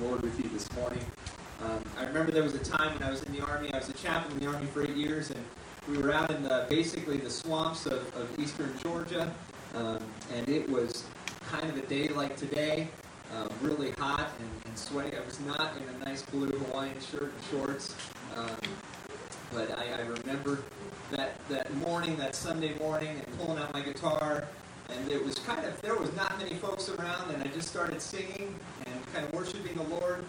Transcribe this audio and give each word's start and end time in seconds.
Lord 0.00 0.22
with 0.22 0.38
you 0.42 0.48
this 0.48 0.70
morning. 0.76 1.04
Um, 1.62 1.82
I 1.98 2.06
remember 2.06 2.32
there 2.32 2.42
was 2.42 2.54
a 2.54 2.64
time 2.64 2.94
when 2.94 3.02
I 3.02 3.10
was 3.10 3.22
in 3.24 3.32
the 3.32 3.44
Army. 3.44 3.72
I 3.72 3.78
was 3.78 3.88
a 3.90 3.92
chaplain 3.92 4.32
in 4.38 4.46
the 4.46 4.46
Army 4.46 4.66
for 4.66 4.82
eight 4.82 4.96
years, 4.96 5.30
and 5.30 5.44
we 5.88 5.98
were 5.98 6.12
out 6.12 6.30
in 6.30 6.42
the, 6.42 6.66
basically 6.70 7.18
the 7.18 7.28
swamps 7.28 7.84
of, 7.84 8.14
of 8.16 8.38
eastern 8.38 8.72
Georgia, 8.82 9.32
um, 9.74 9.98
and 10.34 10.48
it 10.48 10.68
was 10.70 11.04
kind 11.50 11.68
of 11.68 11.76
a 11.76 11.82
day 11.82 12.08
like 12.08 12.36
today, 12.36 12.88
um, 13.36 13.50
really 13.60 13.90
hot 13.92 14.30
and, 14.38 14.48
and, 14.64 14.78
sweaty. 14.78 15.16
I 15.16 15.20
was 15.20 15.38
not 15.40 15.74
in 15.76 16.02
a 16.02 16.04
nice 16.04 16.22
blue 16.22 16.48
Hawaiian 16.48 16.98
shirt 17.00 17.32
and 17.34 17.44
shorts, 17.50 17.94
um, 18.36 18.56
but 19.52 19.78
I, 19.78 20.00
I 20.00 20.06
remember 20.06 20.60
that, 21.10 21.46
that 21.48 21.74
morning, 21.74 22.16
that 22.16 22.34
Sunday 22.34 22.72
morning, 22.78 23.20
and 23.24 23.38
pulling 23.38 23.62
out 23.62 23.72
my 23.74 23.82
guitar 23.82 24.48
and 24.88 25.10
it 25.10 25.24
was 25.24 25.38
kind 25.38 25.64
of 25.64 25.80
there 25.82 25.94
was 25.94 26.14
not 26.16 26.36
many 26.38 26.54
folks 26.54 26.88
around 26.88 27.30
and 27.30 27.42
i 27.42 27.46
just 27.48 27.68
started 27.68 28.00
singing 28.00 28.54
and 28.90 29.14
kind 29.14 29.24
of 29.24 29.32
worshiping 29.32 29.74
the 29.76 29.82
lord 29.94 30.24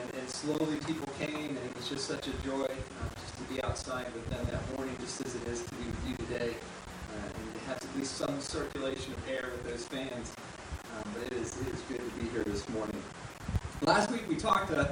and, 0.00 0.14
and 0.20 0.28
slowly 0.28 0.76
people 0.86 1.08
came 1.18 1.48
and 1.48 1.58
it 1.58 1.76
was 1.76 1.88
just 1.88 2.06
such 2.06 2.26
a 2.28 2.32
joy 2.44 2.64
uh, 2.64 3.08
just 3.20 3.36
to 3.36 3.42
be 3.52 3.62
outside 3.62 4.06
with 4.14 4.28
them 4.30 4.44
that 4.50 4.76
morning 4.76 4.94
just 5.00 5.24
as 5.24 5.34
it 5.34 5.46
is 5.48 5.62
to 5.64 5.74
be 5.74 5.84
with 5.84 6.08
you 6.08 6.26
today 6.26 6.54
uh, 6.54 7.38
and 7.38 7.54
to 7.54 7.60
have 7.66 7.76
at 7.76 7.96
least 7.96 8.16
some 8.16 8.40
circulation 8.40 9.12
of 9.12 9.28
air 9.28 9.48
with 9.52 9.64
those 9.64 9.84
fans 9.84 10.32
um, 10.96 11.12
but 11.14 11.32
it 11.32 11.32
is, 11.38 11.60
it 11.60 11.68
is 11.74 11.80
good 11.88 11.98
to 11.98 12.20
be 12.20 12.28
here 12.30 12.44
this 12.44 12.68
morning 12.70 13.02
last 13.82 14.10
week 14.10 14.28
we 14.28 14.36
talked 14.36 14.72
uh, 14.72 14.86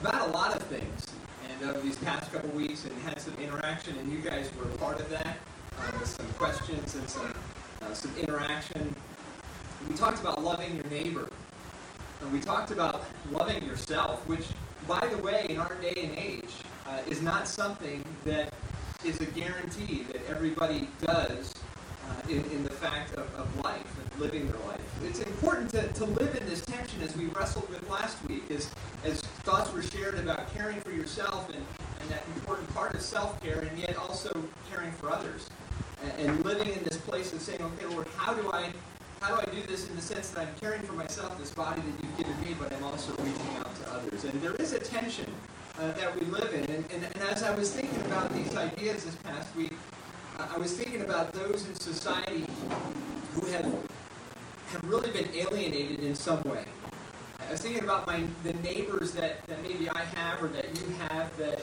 about 0.00 0.28
a 0.28 0.32
lot 0.32 0.54
of 0.54 0.62
things 0.64 1.06
and 1.48 1.70
over 1.70 1.80
these 1.80 1.96
past 1.98 2.32
couple 2.32 2.50
weeks 2.50 2.84
and 2.84 3.02
had 3.02 3.20
some 3.20 3.34
interaction 3.42 3.96
and 3.98 4.12
you 4.12 4.18
guys 4.18 4.48
were 4.56 4.64
a 4.64 4.78
part 4.78 5.00
of 5.00 5.08
that 5.10 5.36
uh, 5.78 5.90
with 5.98 6.08
some 6.08 6.26
questions 6.38 6.94
and 6.94 7.08
some 7.08 7.32
uh, 7.82 7.94
some 7.94 8.12
interaction. 8.16 8.94
We 9.88 9.94
talked 9.96 10.20
about 10.20 10.42
loving 10.42 10.76
your 10.76 10.84
neighbor. 10.86 11.28
And 12.22 12.32
we 12.32 12.40
talked 12.40 12.70
about 12.70 13.04
loving 13.30 13.64
yourself, 13.64 14.26
which, 14.28 14.46
by 14.86 15.06
the 15.08 15.18
way, 15.18 15.46
in 15.48 15.58
our 15.58 15.74
day 15.76 15.94
and 15.96 16.16
age, 16.16 16.54
uh, 16.86 16.98
is 17.08 17.20
not 17.20 17.48
something 17.48 18.04
that 18.24 18.52
is 19.04 19.20
a 19.20 19.26
guarantee 19.26 20.04
that 20.12 20.20
everybody 20.28 20.88
does 21.00 21.54
uh, 22.08 22.30
in, 22.30 22.44
in, 22.52 22.62
the 22.62 22.70
fact 22.70 23.14
of, 23.14 23.34
of 23.34 23.64
life 23.64 23.86
and 23.98 24.20
living 24.20 24.46
their 24.46 24.60
life. 24.66 24.80
It's 25.04 25.20
important 25.20 25.70
to, 25.70 25.88
to 25.88 26.04
live 26.04 26.36
in 26.36 26.46
this 26.48 26.64
tension 26.64 27.02
as 27.02 27.16
we 27.16 27.26
wrestled 27.26 27.68
with 27.68 27.88
last 27.90 28.16
week, 28.28 28.48
as, 28.50 28.70
as 29.04 29.20
thoughts 29.42 29.72
were 29.72 29.82
shared 29.82 30.18
about 30.18 30.52
caring 30.54 30.80
for 30.80 30.92
yourself 30.92 31.48
and, 31.48 31.64
and 32.00 32.10
that 32.10 32.22
important 32.36 32.72
part 32.74 32.94
of 32.94 33.02
self 33.02 33.40
care, 33.42 33.58
and 33.58 33.78
yet 33.78 33.96
also 33.96 34.30
caring 34.70 34.92
for 34.92 35.10
others 35.10 35.48
and 36.18 36.44
living 36.44 36.72
in 36.72 36.82
this 36.84 36.96
place 36.96 37.32
and 37.32 37.40
saying, 37.40 37.60
okay, 37.60 37.86
Lord, 37.86 38.06
how 38.16 38.34
do 38.34 38.50
I 38.52 38.70
how 39.22 39.36
do 39.36 39.40
I 39.40 39.54
do 39.54 39.62
this 39.68 39.88
in 39.88 39.94
the 39.94 40.02
sense 40.02 40.30
that 40.30 40.48
I'm 40.48 40.54
caring 40.60 40.82
for 40.82 40.94
myself, 40.94 41.38
this 41.38 41.52
body 41.52 41.80
that 41.80 42.04
you've 42.04 42.18
given 42.18 42.40
me, 42.40 42.56
but 42.58 42.72
I'm 42.72 42.82
also 42.82 43.12
reaching 43.22 43.56
out 43.58 43.72
to 43.76 43.92
others? 43.92 44.24
And 44.24 44.42
there 44.42 44.54
is 44.56 44.72
a 44.72 44.80
tension 44.80 45.26
uh, 45.78 45.92
that 45.92 46.18
we 46.18 46.26
live 46.26 46.52
in. 46.52 46.64
And, 46.64 46.84
and, 46.92 47.04
and, 47.04 47.22
as 47.30 47.44
I 47.44 47.54
was 47.54 47.72
thinking 47.72 48.00
about 48.06 48.34
these 48.34 48.56
ideas 48.56 49.04
this 49.04 49.14
past 49.16 49.54
week, 49.54 49.74
uh, 50.40 50.48
I 50.52 50.58
was 50.58 50.72
thinking 50.72 51.02
about 51.02 51.32
those 51.32 51.68
in 51.68 51.74
society 51.76 52.46
who 53.34 53.46
have 53.46 53.64
have 53.64 54.84
really 54.84 55.10
been 55.12 55.28
alienated 55.34 56.00
in 56.00 56.14
some 56.16 56.42
way. 56.42 56.64
I 57.46 57.52
was 57.52 57.60
thinking 57.60 57.84
about 57.84 58.06
my 58.08 58.24
the 58.42 58.54
neighbors 58.54 59.12
that, 59.12 59.46
that 59.46 59.62
maybe 59.62 59.88
I 59.88 60.02
have 60.16 60.42
or 60.42 60.48
that 60.48 60.64
you 60.80 60.94
have 61.08 61.36
that 61.36 61.60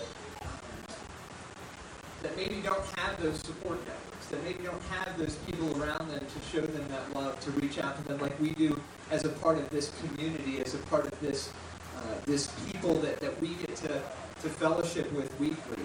that 2.21 2.37
maybe 2.37 2.61
don't 2.61 2.85
have 2.97 3.21
those 3.21 3.39
support 3.39 3.79
networks, 3.85 4.08
that 4.29 4.43
maybe 4.43 4.63
don't 4.63 4.81
have 4.83 5.17
those 5.17 5.35
people 5.47 5.69
around 5.81 6.09
them 6.09 6.19
to 6.19 6.49
show 6.51 6.61
them 6.61 6.87
that 6.89 7.13
love, 7.15 7.39
to 7.41 7.51
reach 7.51 7.79
out 7.79 7.97
to 7.97 8.07
them 8.07 8.19
like 8.19 8.39
we 8.39 8.51
do 8.51 8.79
as 9.11 9.25
a 9.25 9.29
part 9.29 9.57
of 9.57 9.69
this 9.69 9.91
community, 10.01 10.61
as 10.61 10.75
a 10.75 10.79
part 10.79 11.05
of 11.05 11.19
this 11.19 11.51
uh, 11.99 12.01
this 12.25 12.47
people 12.71 12.93
that, 12.95 13.19
that 13.19 13.39
we 13.41 13.49
get 13.55 13.75
to, 13.75 13.87
to 13.87 14.49
fellowship 14.49 15.11
with 15.11 15.37
weekly. 15.39 15.83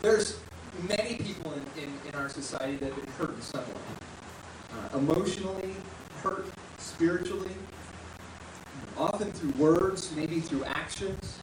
There's 0.00 0.38
many 0.88 1.16
people 1.16 1.52
in, 1.52 1.82
in, 1.82 1.92
in 2.08 2.14
our 2.14 2.28
society 2.28 2.76
that 2.76 2.92
have 2.92 3.04
been 3.04 3.12
hurt 3.14 3.34
in 3.34 3.42
some 3.42 3.60
way. 3.60 3.74
Uh, 4.72 4.98
emotionally 4.98 5.74
hurt, 6.22 6.46
spiritually, 6.78 7.50
often 8.96 9.30
through 9.32 9.50
words, 9.62 10.14
maybe 10.16 10.40
through 10.40 10.64
actions. 10.64 11.40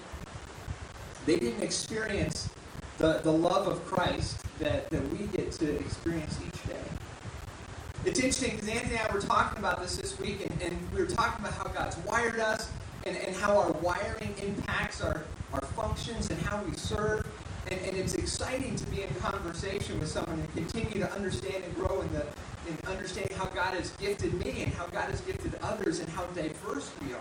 They 1.26 1.38
didn't 1.38 1.62
experience 1.62 2.50
the, 3.02 3.20
the 3.24 3.32
love 3.32 3.68
of 3.68 3.84
Christ 3.86 4.38
that, 4.60 4.88
that 4.92 5.02
we 5.10 5.26
get 5.28 5.52
to 5.54 5.76
experience 5.80 6.38
each 6.46 6.68
day. 6.68 6.80
It's 8.06 8.20
interesting 8.20 8.52
because 8.52 8.70
Anthony 8.70 8.96
and 8.96 9.08
I 9.10 9.14
were 9.14 9.22
talking 9.22 9.58
about 9.58 9.82
this 9.82 9.98
this 9.98 10.20
week, 10.20 10.48
and, 10.48 10.62
and 10.62 10.92
we 10.94 11.02
were 11.02 11.08
talking 11.08 11.44
about 11.44 11.58
how 11.58 11.64
God's 11.64 11.98
wired 12.06 12.40
us 12.40 12.70
and, 13.06 13.18
and 13.18 13.36
how 13.36 13.58
our 13.58 13.72
wiring 13.74 14.36
impacts 14.44 15.02
our, 15.02 15.24
our 15.52 15.62
functions 15.62 16.30
and 16.30 16.40
how 16.44 16.62
we 16.64 16.76
serve. 16.78 17.26
And, 17.72 17.80
and 17.82 17.98
it's 17.98 18.14
exciting 18.14 18.76
to 18.76 18.86
be 18.88 19.02
in 19.02 19.10
conversation 19.16 20.00
with 20.00 20.10
someone 20.10 20.40
and 20.40 20.54
continue 20.54 21.04
to 21.04 21.12
understand 21.14 21.64
and 21.64 21.76
grow 21.76 22.02
in 22.02 22.14
the 22.14 22.26
in 22.70 22.78
understanding 22.88 23.36
how 23.36 23.46
God 23.48 23.74
has 23.74 23.90
gifted 23.92 24.34
me 24.36 24.62
and 24.62 24.72
how 24.74 24.86
God 24.86 25.10
has 25.10 25.22
gifted 25.22 25.56
others 25.64 26.00
and 26.00 26.08
how 26.10 26.26
diverse 26.28 26.92
we 27.04 27.14
are. 27.14 27.20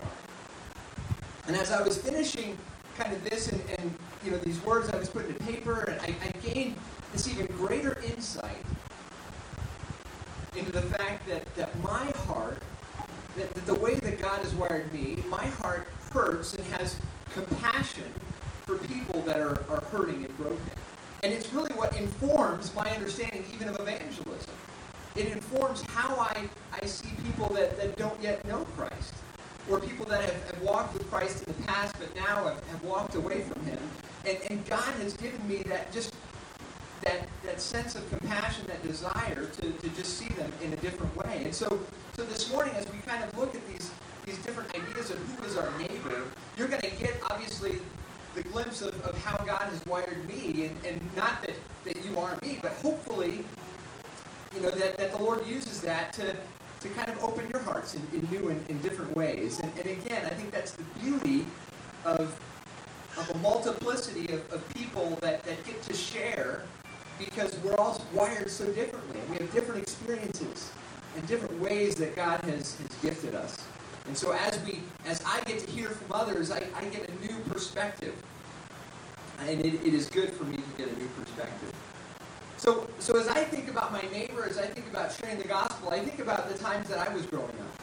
And 1.47 1.55
as 1.55 1.71
I 1.71 1.81
was 1.81 1.97
finishing 1.97 2.59
kind 2.97 3.13
of 3.13 3.23
this 3.23 3.51
and, 3.51 3.61
and 3.77 3.93
you 4.23 4.31
know 4.31 4.37
these 4.37 4.63
words 4.63 4.89
I 4.89 4.97
was 4.97 5.09
putting 5.09 5.33
to 5.33 5.43
paper, 5.43 5.81
and 5.87 5.99
I, 6.01 6.15
I 6.25 6.31
gained 6.53 6.75
this 7.11 7.27
even 7.27 7.47
greater 7.47 8.01
insight 8.05 8.65
into 10.55 10.71
the 10.71 10.81
fact 10.81 11.27
that, 11.27 11.55
that 11.55 11.77
my 11.81 12.11
heart, 12.27 12.57
that, 13.37 13.53
that 13.53 13.65
the 13.65 13.75
way 13.75 13.95
that 13.95 14.21
God 14.21 14.39
has 14.39 14.53
wired 14.53 14.91
me, 14.93 15.23
my 15.29 15.45
heart 15.45 15.87
hurts 16.11 16.53
and 16.53 16.65
has 16.73 16.97
compassion 17.33 18.11
for 18.65 18.77
people 18.77 19.21
that 19.21 19.39
are, 19.39 19.63
are 19.69 19.81
hurting 19.91 20.25
and 20.25 20.37
broken. 20.37 20.59
And 21.23 21.31
it's 21.31 21.53
really 21.53 21.71
what 21.73 21.95
informs 21.95 22.73
my 22.75 22.89
understanding 22.91 23.45
even 23.53 23.69
of 23.69 23.79
evangelism. 23.79 24.53
It 25.15 25.27
informs 25.27 25.83
how 25.83 26.15
I, 26.17 26.49
I 26.81 26.85
see 26.85 27.09
people 27.25 27.47
that, 27.53 27.77
that 27.77 27.97
don't 27.97 28.19
yet 28.21 28.45
know 28.45 28.65
or 29.71 29.79
people 29.79 30.05
that 30.05 30.21
have, 30.21 30.51
have 30.51 30.61
walked 30.61 30.93
with 30.93 31.09
Christ 31.09 31.47
in 31.47 31.53
the 31.53 31.63
past 31.63 31.95
but 31.97 32.13
now 32.15 32.43
have, 32.43 32.63
have 32.69 32.83
walked 32.83 33.15
away 33.15 33.41
from 33.41 33.63
Him. 33.65 33.79
And, 34.25 34.37
and 34.49 34.65
God 34.65 34.93
has 34.95 35.15
given 35.15 35.45
me 35.47 35.63
that 35.63 35.91
just 35.91 36.13
that, 37.03 37.27
that 37.43 37.59
sense 37.59 37.95
of 37.95 38.07
compassion, 38.09 38.65
that 38.67 38.83
desire 38.83 39.45
to, 39.45 39.71
to 39.71 39.89
just 39.89 40.17
see 40.17 40.27
them 40.35 40.51
in 40.63 40.71
a 40.73 40.75
different 40.77 41.15
way. 41.15 41.41
And 41.43 41.55
so, 41.55 41.79
so 42.15 42.23
this 42.23 42.51
morning, 42.51 42.73
as 42.75 42.85
we 42.91 42.99
kind 42.99 43.23
of 43.23 43.35
look 43.37 43.55
at 43.55 43.67
these, 43.67 43.91
these 44.25 44.37
different 44.39 44.69
ideas 44.75 45.09
of 45.09 45.17
who 45.17 45.43
is 45.45 45.57
our 45.57 45.71
neighbor, 45.79 46.23
you're 46.57 46.67
going 46.67 46.81
to 46.81 46.91
get, 46.97 47.13
obviously, 47.29 47.79
the 48.35 48.43
glimpse 48.43 48.81
of, 48.81 48.99
of 49.03 49.17
how 49.23 49.35
God 49.45 49.63
has 49.63 49.83
wired 49.85 50.27
me, 50.27 50.67
and, 50.67 50.85
and 50.85 51.01
not 51.15 51.41
that, 51.41 51.55
that 51.85 52.05
you 52.05 52.19
are 52.19 52.37
me, 52.43 52.59
but 52.61 52.71
hopefully, 52.73 53.43
you 54.55 54.61
know, 54.61 54.69
that, 54.71 54.97
that 54.97 55.11
the 55.11 55.23
Lord 55.23 55.45
uses 55.47 55.81
that 55.81 56.13
to, 56.13 56.35
to 56.81 56.89
kind 56.89 57.09
of 57.09 57.23
open 57.23 57.47
your 57.51 57.61
hearts 57.61 57.95
in, 57.95 58.01
in 58.13 58.27
new 58.31 58.49
and 58.49 58.69
in 58.69 58.79
different 58.79 59.15
ways. 59.15 59.59
And, 59.59 59.71
and 59.77 59.85
again, 59.85 60.25
I 60.25 60.29
think 60.29 60.51
that's 60.51 60.71
the 60.71 60.83
beauty 60.99 61.45
of, 62.05 62.39
of 63.17 63.29
a 63.29 63.37
multiplicity 63.37 64.33
of, 64.33 64.51
of 64.51 64.67
people 64.73 65.17
that, 65.21 65.43
that 65.43 65.63
get 65.65 65.81
to 65.83 65.93
share 65.93 66.63
because 67.19 67.57
we're 67.59 67.75
all 67.75 68.03
wired 68.13 68.49
so 68.49 68.65
differently. 68.73 69.19
We 69.29 69.37
have 69.37 69.53
different 69.53 69.81
experiences 69.81 70.71
and 71.15 71.27
different 71.27 71.59
ways 71.59 71.95
that 71.95 72.15
God 72.15 72.41
has, 72.41 72.77
has 72.77 72.87
gifted 73.01 73.35
us. 73.35 73.57
And 74.07 74.17
so 74.17 74.31
as 74.31 74.59
we 74.65 74.79
as 75.05 75.23
I 75.25 75.41
get 75.41 75.59
to 75.59 75.71
hear 75.71 75.89
from 75.89 76.11
others, 76.11 76.51
I, 76.51 76.63
I 76.75 76.85
get 76.85 77.07
a 77.07 77.25
new 77.25 77.39
perspective. 77.41 78.15
And 79.39 79.59
it, 79.61 79.75
it 79.75 79.93
is 79.93 80.09
good 80.09 80.31
for 80.31 80.43
me 80.45 80.57
to 80.57 80.63
get 80.77 80.87
a 80.87 80.99
new 80.99 81.07
perspective. 81.09 81.70
So, 82.61 82.87
so 82.99 83.19
as 83.19 83.27
I 83.27 83.43
think 83.43 83.69
about 83.69 83.91
my 83.91 84.03
neighbor, 84.11 84.45
as 84.47 84.59
I 84.59 84.67
think 84.67 84.85
about 84.85 85.11
sharing 85.11 85.39
the 85.39 85.47
gospel, 85.47 85.89
I 85.89 85.97
think 85.97 86.19
about 86.19 86.47
the 86.47 86.55
times 86.59 86.87
that 86.89 86.99
I 86.99 87.11
was 87.11 87.25
growing 87.25 87.49
up. 87.49 87.81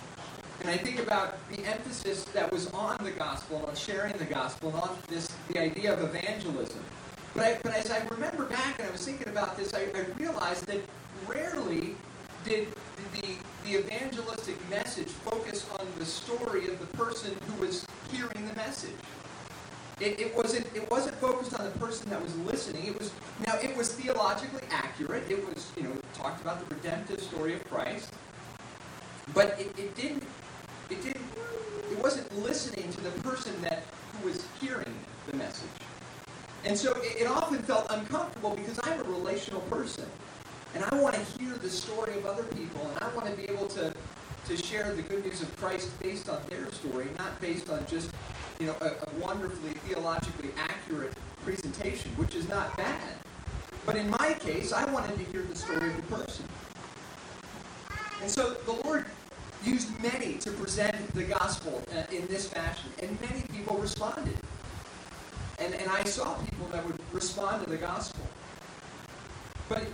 And 0.61 0.71
I 0.71 0.77
think 0.77 1.01
about 1.01 1.37
the 1.51 1.65
emphasis 1.65 2.23
that 2.27 2.53
was 2.53 2.71
on 2.71 2.97
the 3.03 3.11
gospel, 3.11 3.65
on 3.67 3.75
sharing 3.75 4.17
the 4.19 4.25
gospel, 4.25 4.73
on 4.81 4.97
this 5.09 5.35
the 5.49 5.59
idea 5.59 5.93
of 5.93 6.15
evangelism. 6.15 6.79
But, 7.35 7.45
I, 7.45 7.59
but 7.65 7.75
as 7.75 7.91
I 7.91 8.07
remember 8.07 8.45
back 8.45 8.79
and 8.79 8.87
I 8.87 8.93
was 8.93 9.05
thinking 9.05 9.27
about 9.27 9.57
this, 9.57 9.75
I, 9.75 9.81
I 9.97 10.05
realized 10.17 10.67
that 10.67 10.81
rarely 11.27 11.97
did 12.45 12.69
the, 13.15 13.35
the 13.65 13.79
evangelistic 13.81 14.57
message 14.71 15.09
focus 15.09 15.69
on 15.81 15.89
the 15.99 16.07
story 16.07 16.69
of 16.69 16.79
the 16.79 16.97
person 16.97 17.35
who 17.49 17.63
was 17.67 17.85
hearing 18.13 18.47
the 18.47 18.55
message. 18.55 18.95
It, 20.01 20.21
it, 20.21 20.37
wasn't 20.37 20.67
it 20.77 20.89
wasn't 20.91 21.17
focused 21.17 21.59
on 21.59 21.65
the 21.65 21.73
person 21.79 22.09
that 22.11 22.23
was 22.23 22.37
listening. 22.39 22.87
It 22.87 22.99
was 22.99 23.11
now 23.45 23.57
it 23.57 23.77
was 23.77 23.93
theologically 23.93 24.63
accurate. 24.71 25.25
It 25.29 25.45
was 25.45 25.73
you 25.77 25.85
know 25.85 25.93
talked 26.15 26.41
about 26.41 26.67
the 26.67 26.75
redemptive 26.75 27.21
story 27.21 27.55
of 27.55 27.69
Christ, 27.69 28.13
but 29.35 29.59
it, 29.59 29.77
it 29.77 29.97
didn't 29.97 30.23
it 30.89 31.03
didn't 31.03 31.25
it 31.91 31.99
wasn't 31.99 32.33
listening 32.39 32.93
to 32.93 33.01
the 33.01 33.11
person 33.23 33.53
that 33.63 33.83
who 34.13 34.29
was 34.29 34.47
hearing 34.61 34.95
the 35.31 35.37
message. 35.37 35.69
And 36.65 36.79
so 36.79 36.93
it, 36.93 37.23
it 37.23 37.27
often 37.27 37.59
felt 37.63 37.87
uncomfortable 37.91 38.55
because 38.55 38.79
I'm 38.85 39.01
a 39.01 39.05
relational 39.05 39.63
person. 39.63 40.07
And 40.75 40.85
I 40.85 41.01
want 41.01 41.15
to 41.15 41.21
hear 41.39 41.55
the 41.55 41.71
story 41.71 42.17
of 42.19 42.27
other 42.27 42.43
people, 42.45 42.87
and 42.89 43.03
I 43.03 43.09
want 43.17 43.27
to 43.27 43.33
be 43.33 43.49
able 43.49 43.67
to, 43.69 43.93
to 44.47 44.57
share 44.57 44.93
the 44.93 45.03
good 45.03 45.25
news 45.25 45.41
of 45.41 45.57
Christ 45.57 45.99
based 45.99 46.29
on 46.29 46.41
their 46.51 46.71
story, 46.73 47.07
not 47.17 47.41
based 47.41 47.71
on 47.71 47.87
just 47.87 48.11
you 48.61 48.67
know 48.67 48.77
a, 48.81 48.87
a 48.87 49.21
wonderfully 49.21 49.73
theologically 49.87 50.51
accurate 50.57 51.13
presentation, 51.45 52.11
which 52.13 52.35
is 52.35 52.49
not 52.49 52.77
bad. 52.77 53.15
But 53.87 53.97
in 53.97 54.11
my 54.11 54.35
case, 54.39 54.73
I 54.73 54.85
wanted 54.93 55.17
to 55.19 55.25
hear 55.33 55.43
the 55.43 55.57
story 55.57 55.89
of 55.89 55.97
the 55.97 56.17
person. 56.17 56.45
And 58.21 58.31
so 58.31 58.55
the 58.67 58.73
Lord 58.85 59.07
used 59.65 59.89
many 60.03 60.35
to 60.39 60.51
present 60.51 60.95
the 61.15 61.25
gospel 61.25 61.83
uh, 61.97 62.03
in 62.15 62.27
this 62.27 62.49
fashion, 62.49 62.91
and 63.01 63.19
many 63.21 63.43
people 63.53 63.77
responded. 63.79 64.37
And, 65.59 65.75
and 65.75 65.91
I 65.91 66.05
saw 66.05 66.35
people 66.35 66.67
that 66.71 66.85
would 66.87 66.99
respond 67.13 67.65
to 67.65 67.71
the 67.71 67.77
gospel. 67.77 68.23
But 69.69 69.85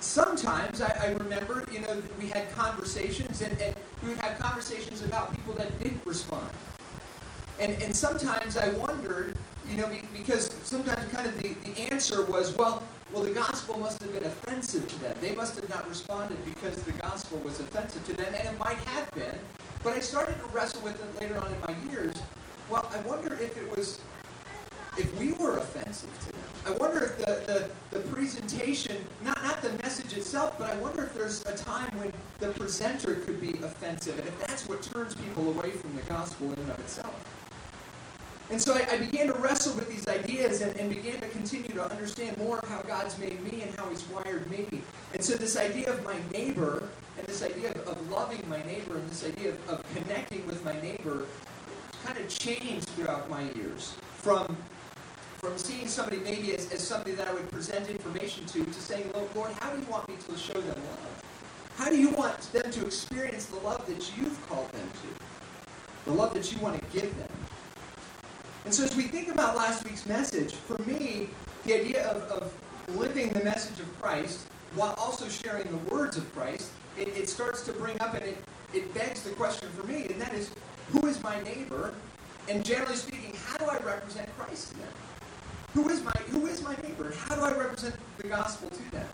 sometimes 0.00 0.80
I, 0.80 0.96
I 1.00 1.06
remember, 1.12 1.64
you 1.70 1.80
know, 1.80 2.02
we 2.18 2.28
had 2.28 2.50
conversations, 2.52 3.42
and, 3.42 3.60
and 3.60 3.74
we 4.02 4.10
would 4.10 4.18
have 4.18 4.38
conversations 4.38 5.02
about 5.02 5.34
people 5.34 5.54
that 5.54 5.78
didn't 5.82 6.00
respond. 6.04 6.48
And, 7.60 7.80
and 7.82 7.94
sometimes 7.94 8.56
I 8.56 8.70
wondered, 8.70 9.36
you 9.70 9.76
know, 9.76 9.88
because 10.12 10.50
sometimes 10.64 11.10
kind 11.12 11.26
of 11.26 11.40
the, 11.40 11.54
the 11.64 11.92
answer 11.92 12.24
was, 12.24 12.56
well, 12.56 12.82
well, 13.12 13.22
the 13.22 13.30
gospel 13.30 13.78
must 13.78 14.02
have 14.02 14.12
been 14.12 14.24
offensive 14.24 14.88
to 14.88 15.00
them. 15.00 15.16
They 15.20 15.34
must 15.34 15.54
have 15.54 15.68
not 15.68 15.88
responded 15.88 16.36
because 16.44 16.82
the 16.82 16.92
gospel 16.92 17.38
was 17.38 17.60
offensive 17.60 18.04
to 18.06 18.12
them, 18.12 18.34
and 18.36 18.48
it 18.48 18.58
might 18.58 18.78
have 18.78 19.08
been. 19.12 19.38
But 19.84 19.92
I 19.92 20.00
started 20.00 20.36
to 20.40 20.46
wrestle 20.46 20.80
with 20.82 21.00
it 21.00 21.20
later 21.20 21.38
on 21.38 21.46
in 21.52 21.60
my 21.60 21.92
years. 21.92 22.16
Well, 22.68 22.90
I 22.92 22.98
wonder 23.06 23.34
if 23.34 23.56
it 23.56 23.76
was, 23.76 24.00
if 24.98 25.16
we 25.16 25.32
were 25.32 25.58
offensive 25.58 26.10
to 26.26 26.32
them. 26.32 26.40
I 26.66 26.70
wonder 26.72 27.04
if 27.04 27.18
the, 27.18 27.70
the, 27.92 27.98
the 27.98 28.00
presentation, 28.08 28.96
not, 29.22 29.40
not 29.44 29.62
the 29.62 29.70
message 29.82 30.16
itself, 30.16 30.58
but 30.58 30.70
I 30.70 30.76
wonder 30.78 31.04
if 31.04 31.14
there's 31.14 31.44
a 31.46 31.56
time 31.56 31.96
when 31.98 32.12
the 32.40 32.48
presenter 32.58 33.16
could 33.16 33.40
be 33.40 33.50
offensive, 33.62 34.18
and 34.18 34.26
if 34.26 34.40
that's 34.40 34.66
what 34.66 34.82
turns 34.82 35.14
people 35.14 35.48
away 35.50 35.70
from 35.70 35.94
the 35.94 36.02
gospel 36.02 36.52
in 36.52 36.58
and 36.58 36.70
of 36.70 36.80
itself. 36.80 37.14
And 38.50 38.60
so 38.60 38.74
I, 38.74 38.86
I, 38.90 38.98
began 38.98 39.26
to 39.28 39.32
wrestle 39.34 39.74
with 39.74 39.88
these 39.88 40.06
ideas 40.06 40.60
and, 40.60 40.76
and, 40.76 40.90
began 40.90 41.18
to 41.20 41.28
continue 41.28 41.70
to 41.70 41.90
understand 41.90 42.36
more 42.36 42.58
of 42.58 42.68
how 42.68 42.82
God's 42.82 43.18
made 43.18 43.42
me 43.42 43.62
and 43.62 43.74
how 43.74 43.88
He's 43.88 44.06
wired 44.08 44.50
me. 44.50 44.66
And 45.14 45.24
so 45.24 45.34
this 45.34 45.56
idea 45.56 45.90
of 45.90 46.04
my 46.04 46.16
neighbor 46.30 46.88
and 47.16 47.26
this 47.26 47.42
idea 47.42 47.70
of, 47.70 47.88
of 47.88 48.10
loving 48.10 48.42
my 48.48 48.62
neighbor 48.64 48.96
and 48.96 49.08
this 49.08 49.24
idea 49.24 49.50
of, 49.50 49.68
of 49.68 49.94
connecting 49.94 50.46
with 50.46 50.62
my 50.64 50.78
neighbor 50.82 51.26
kind 52.04 52.18
of 52.18 52.28
changed 52.28 52.88
throughout 52.90 53.30
my 53.30 53.50
years 53.52 53.94
from 54.18 54.56
from 55.38 55.58
seeing 55.58 55.86
somebody 55.86 56.18
maybe 56.18 56.54
as, 56.54 56.72
as 56.72 56.86
somebody 56.86 57.12
that 57.12 57.28
I 57.28 57.34
would 57.34 57.50
present 57.50 57.90
information 57.90 58.46
to, 58.46 58.64
to 58.64 58.72
saying, 58.72 59.10
Lord, 59.34 59.52
how 59.60 59.70
do 59.70 59.78
you 59.78 59.86
want 59.90 60.08
me 60.08 60.14
to 60.26 60.38
show 60.38 60.54
them 60.54 60.80
love? 60.88 61.22
How 61.76 61.90
do 61.90 61.98
you 61.98 62.08
want 62.10 62.40
them 62.52 62.70
to 62.70 62.86
experience 62.86 63.44
the 63.46 63.56
love 63.56 63.86
that 63.86 64.10
you've 64.16 64.40
called 64.48 64.70
them 64.72 64.88
to? 65.02 66.10
The 66.10 66.16
love 66.16 66.32
that 66.32 66.50
you 66.50 66.58
want 66.60 66.80
to 66.80 66.98
give 66.98 67.14
them? 67.18 67.28
And 68.64 68.72
so 68.72 68.84
as 68.84 68.96
we 68.96 69.04
think 69.04 69.28
about 69.28 69.56
last 69.56 69.84
week's 69.84 70.06
message, 70.06 70.54
for 70.54 70.78
me, 70.82 71.28
the 71.64 71.74
idea 71.74 72.06
of, 72.08 72.22
of 72.30 72.96
living 72.96 73.30
the 73.30 73.44
message 73.44 73.78
of 73.80 74.00
Christ 74.00 74.46
while 74.74 74.94
also 74.96 75.28
sharing 75.28 75.68
the 75.70 75.94
words 75.94 76.16
of 76.16 76.34
Christ, 76.34 76.70
it, 76.98 77.08
it 77.08 77.28
starts 77.28 77.62
to 77.66 77.72
bring 77.72 78.00
up 78.00 78.14
and 78.14 78.24
it, 78.24 78.36
it 78.72 78.92
begs 78.94 79.22
the 79.22 79.30
question 79.30 79.68
for 79.70 79.86
me, 79.86 80.06
and 80.06 80.20
that 80.20 80.32
is, 80.32 80.50
who 80.90 81.06
is 81.06 81.22
my 81.22 81.40
neighbor? 81.42 81.94
And 82.48 82.64
generally 82.64 82.96
speaking, 82.96 83.34
how 83.46 83.58
do 83.58 83.66
I 83.66 83.78
represent 83.78 84.28
Christ 84.38 84.70
to 84.70 84.78
them? 84.78 84.88
Who 85.74 85.88
is 85.88 86.02
my 86.04 86.12
who 86.28 86.46
is 86.46 86.62
my 86.62 86.76
neighbor? 86.82 87.12
How 87.16 87.34
do 87.34 87.42
I 87.42 87.50
represent 87.50 87.96
the 88.18 88.28
gospel 88.28 88.70
to 88.70 88.90
them? 88.92 89.06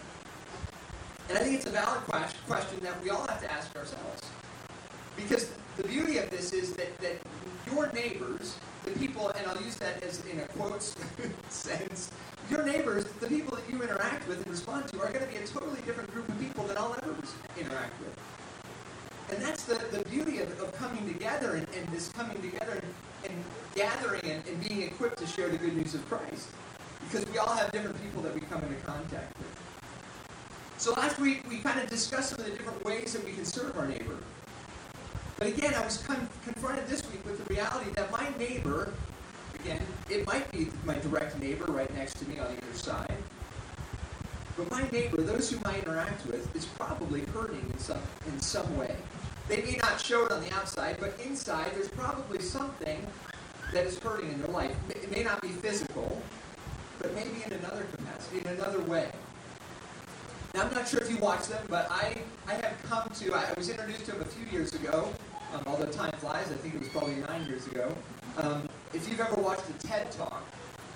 And 1.28 1.38
I 1.38 1.42
think 1.42 1.54
it's 1.56 1.66
a 1.66 1.70
valid 1.70 2.02
question 2.46 2.80
that 2.82 3.02
we 3.02 3.10
all 3.10 3.26
have 3.26 3.40
to 3.40 3.50
ask 3.50 3.74
ourselves. 3.76 4.22
Because 5.16 5.52
the 5.76 5.84
beauty 5.84 6.18
of 6.18 6.28
this 6.30 6.52
is 6.52 6.72
that, 6.72 6.98
that 6.98 7.16
your 7.70 7.90
neighbors, 7.92 8.56
the 8.84 8.92
people, 8.92 9.28
and 9.30 9.46
I'll 9.46 9.60
use 9.62 9.76
that 9.76 10.02
as 10.02 10.24
in 10.26 10.40
a 10.40 10.46
quotes 10.48 10.96
sense, 11.48 12.10
your 12.50 12.64
neighbors, 12.64 13.04
the 13.04 13.26
people 13.26 13.56
that 13.56 13.68
you 13.70 13.82
interact 13.82 14.26
with 14.26 14.38
and 14.38 14.48
respond 14.48 14.88
to, 14.88 15.00
are 15.00 15.12
going 15.12 15.24
to 15.24 15.30
be 15.30 15.36
a 15.36 15.46
totally 15.46 15.80
different 15.82 16.12
group 16.12 16.28
of 16.28 16.38
people 16.40 16.64
than 16.64 16.76
I'll 16.76 16.96
ever 17.02 17.14
interact 17.58 17.98
with. 18.00 18.18
And 19.30 19.40
that's 19.40 19.64
the, 19.64 19.74
the 19.92 20.04
beauty 20.08 20.40
of, 20.40 20.60
of 20.60 20.72
coming 20.72 21.06
together 21.06 21.54
and, 21.54 21.66
and 21.76 21.86
this 21.88 22.08
coming 22.08 22.40
together 22.42 22.72
and, 22.72 23.30
and 23.30 23.44
gathering 23.74 24.22
and, 24.24 24.42
and 24.46 24.68
being 24.68 24.82
equipped 24.82 25.18
to 25.18 25.26
share 25.26 25.48
the 25.48 25.58
good 25.58 25.76
news 25.76 25.94
of 25.94 26.04
Christ. 26.08 26.48
Because 27.04 27.24
we 27.30 27.38
all 27.38 27.54
have 27.54 27.70
different 27.70 28.00
people 28.02 28.22
that 28.22 28.34
we 28.34 28.40
come 28.40 28.62
into 28.62 28.74
contact 28.84 29.36
with. 29.38 29.60
So 30.78 30.92
last 30.92 31.18
week, 31.18 31.48
we 31.48 31.58
kind 31.58 31.78
of 31.78 31.88
discussed 31.88 32.30
some 32.30 32.40
of 32.40 32.46
the 32.46 32.52
different 32.52 32.84
ways 32.84 33.12
that 33.12 33.24
we 33.24 33.32
can 33.32 33.44
serve 33.44 33.76
our 33.78 33.86
neighbor. 33.86 34.16
But 35.40 35.48
again, 35.48 35.72
I 35.72 35.82
was 35.82 35.96
con- 36.02 36.28
confronted 36.44 36.86
this 36.86 37.02
week 37.10 37.24
with 37.24 37.42
the 37.42 37.54
reality 37.54 37.90
that 37.92 38.12
my 38.12 38.28
neighbor, 38.38 38.92
again, 39.58 39.80
it 40.10 40.26
might 40.26 40.52
be 40.52 40.68
my 40.84 40.96
direct 40.96 41.40
neighbor 41.40 41.64
right 41.72 41.90
next 41.96 42.18
to 42.18 42.28
me 42.28 42.38
on 42.38 42.48
either 42.48 42.74
side, 42.74 43.16
but 44.58 44.70
my 44.70 44.86
neighbor, 44.92 45.22
those 45.22 45.50
whom 45.50 45.62
I 45.64 45.78
interact 45.78 46.26
with, 46.26 46.54
is 46.54 46.66
probably 46.66 47.22
hurting 47.32 47.64
in 47.72 47.78
some, 47.78 48.02
in 48.26 48.38
some 48.38 48.76
way. 48.76 48.94
They 49.48 49.62
may 49.62 49.76
not 49.76 49.98
show 49.98 50.26
it 50.26 50.32
on 50.32 50.44
the 50.44 50.52
outside, 50.52 50.98
but 51.00 51.18
inside 51.24 51.70
there's 51.74 51.88
probably 51.88 52.40
something 52.40 53.06
that 53.72 53.86
is 53.86 53.98
hurting 53.98 54.30
in 54.30 54.42
their 54.42 54.52
life. 54.52 54.76
It 54.90 55.10
may 55.10 55.22
not 55.22 55.40
be 55.40 55.48
physical, 55.48 56.20
but 57.00 57.14
maybe 57.14 57.42
in 57.46 57.54
another 57.54 57.86
capacity, 57.96 58.40
in 58.40 58.46
another 58.58 58.80
way. 58.80 59.10
Now, 60.52 60.64
I'm 60.64 60.74
not 60.74 60.86
sure 60.86 61.00
if 61.00 61.10
you 61.10 61.16
watch 61.16 61.46
them, 61.46 61.64
but 61.70 61.90
I, 61.90 62.18
I 62.46 62.54
have 62.56 62.74
come 62.90 63.08
to, 63.20 63.34
I 63.34 63.54
was 63.56 63.70
introduced 63.70 64.04
to 64.04 64.12
them 64.12 64.20
a 64.20 64.24
few 64.26 64.44
years 64.52 64.74
ago, 64.74 65.08
um, 65.54 65.62
although 65.66 65.86
time 65.86 66.12
flies, 66.18 66.46
I 66.50 66.54
think 66.54 66.74
it 66.74 66.80
was 66.80 66.88
probably 66.88 67.14
nine 67.16 67.46
years 67.46 67.66
ago. 67.66 67.94
Um, 68.36 68.68
if 68.94 69.08
you've 69.08 69.20
ever 69.20 69.40
watched 69.40 69.68
a 69.68 69.86
TED 69.86 70.10
Talk, 70.12 70.42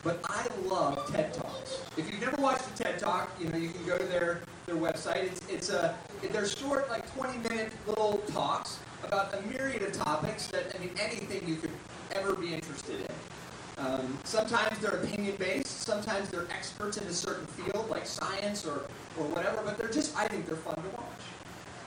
but 0.03 0.21
I 0.25 0.47
love 0.67 1.11
TED 1.11 1.33
Talks. 1.33 1.83
If 1.97 2.11
you've 2.11 2.21
never 2.21 2.41
watched 2.41 2.65
a 2.75 2.83
TED 2.83 2.99
Talk, 2.99 3.31
you 3.41 3.49
know 3.49 3.57
you 3.57 3.71
can 3.71 3.85
go 3.87 3.97
to 3.97 4.05
their 4.05 4.43
their 4.67 4.77
website. 4.77 5.25
It's 5.25 5.49
it's 5.49 5.71
a 5.71 5.97
they're 6.31 6.47
short, 6.47 6.89
like 6.91 7.11
20 7.15 7.39
minute 7.49 7.73
little 7.87 8.19
talks 8.33 8.79
about 9.03 9.35
a 9.35 9.43
myriad 9.43 9.83
of 9.83 9.93
topics 9.93 10.47
that 10.49 10.75
I 10.75 10.79
mean 10.79 10.91
anything 11.01 11.49
you 11.49 11.57
could 11.57 11.71
ever 12.13 12.35
be 12.35 12.53
interested 12.53 13.01
in. 13.01 13.85
Um, 13.85 14.19
sometimes 14.25 14.79
they're 14.79 15.03
opinion 15.03 15.37
based. 15.37 15.83
Sometimes 15.83 16.29
they're 16.29 16.47
experts 16.51 16.97
in 16.97 17.07
a 17.07 17.13
certain 17.13 17.47
field, 17.47 17.89
like 17.91 18.07
science 18.07 18.67
or 18.67 18.83
or 19.19 19.27
whatever. 19.29 19.63
But 19.65 19.79
they're 19.79 19.91
just 19.91 20.17
I 20.17 20.29
think 20.29 20.47
they're 20.47 20.57
fun 20.57 20.77
to 20.77 20.97
watch. 20.97 21.25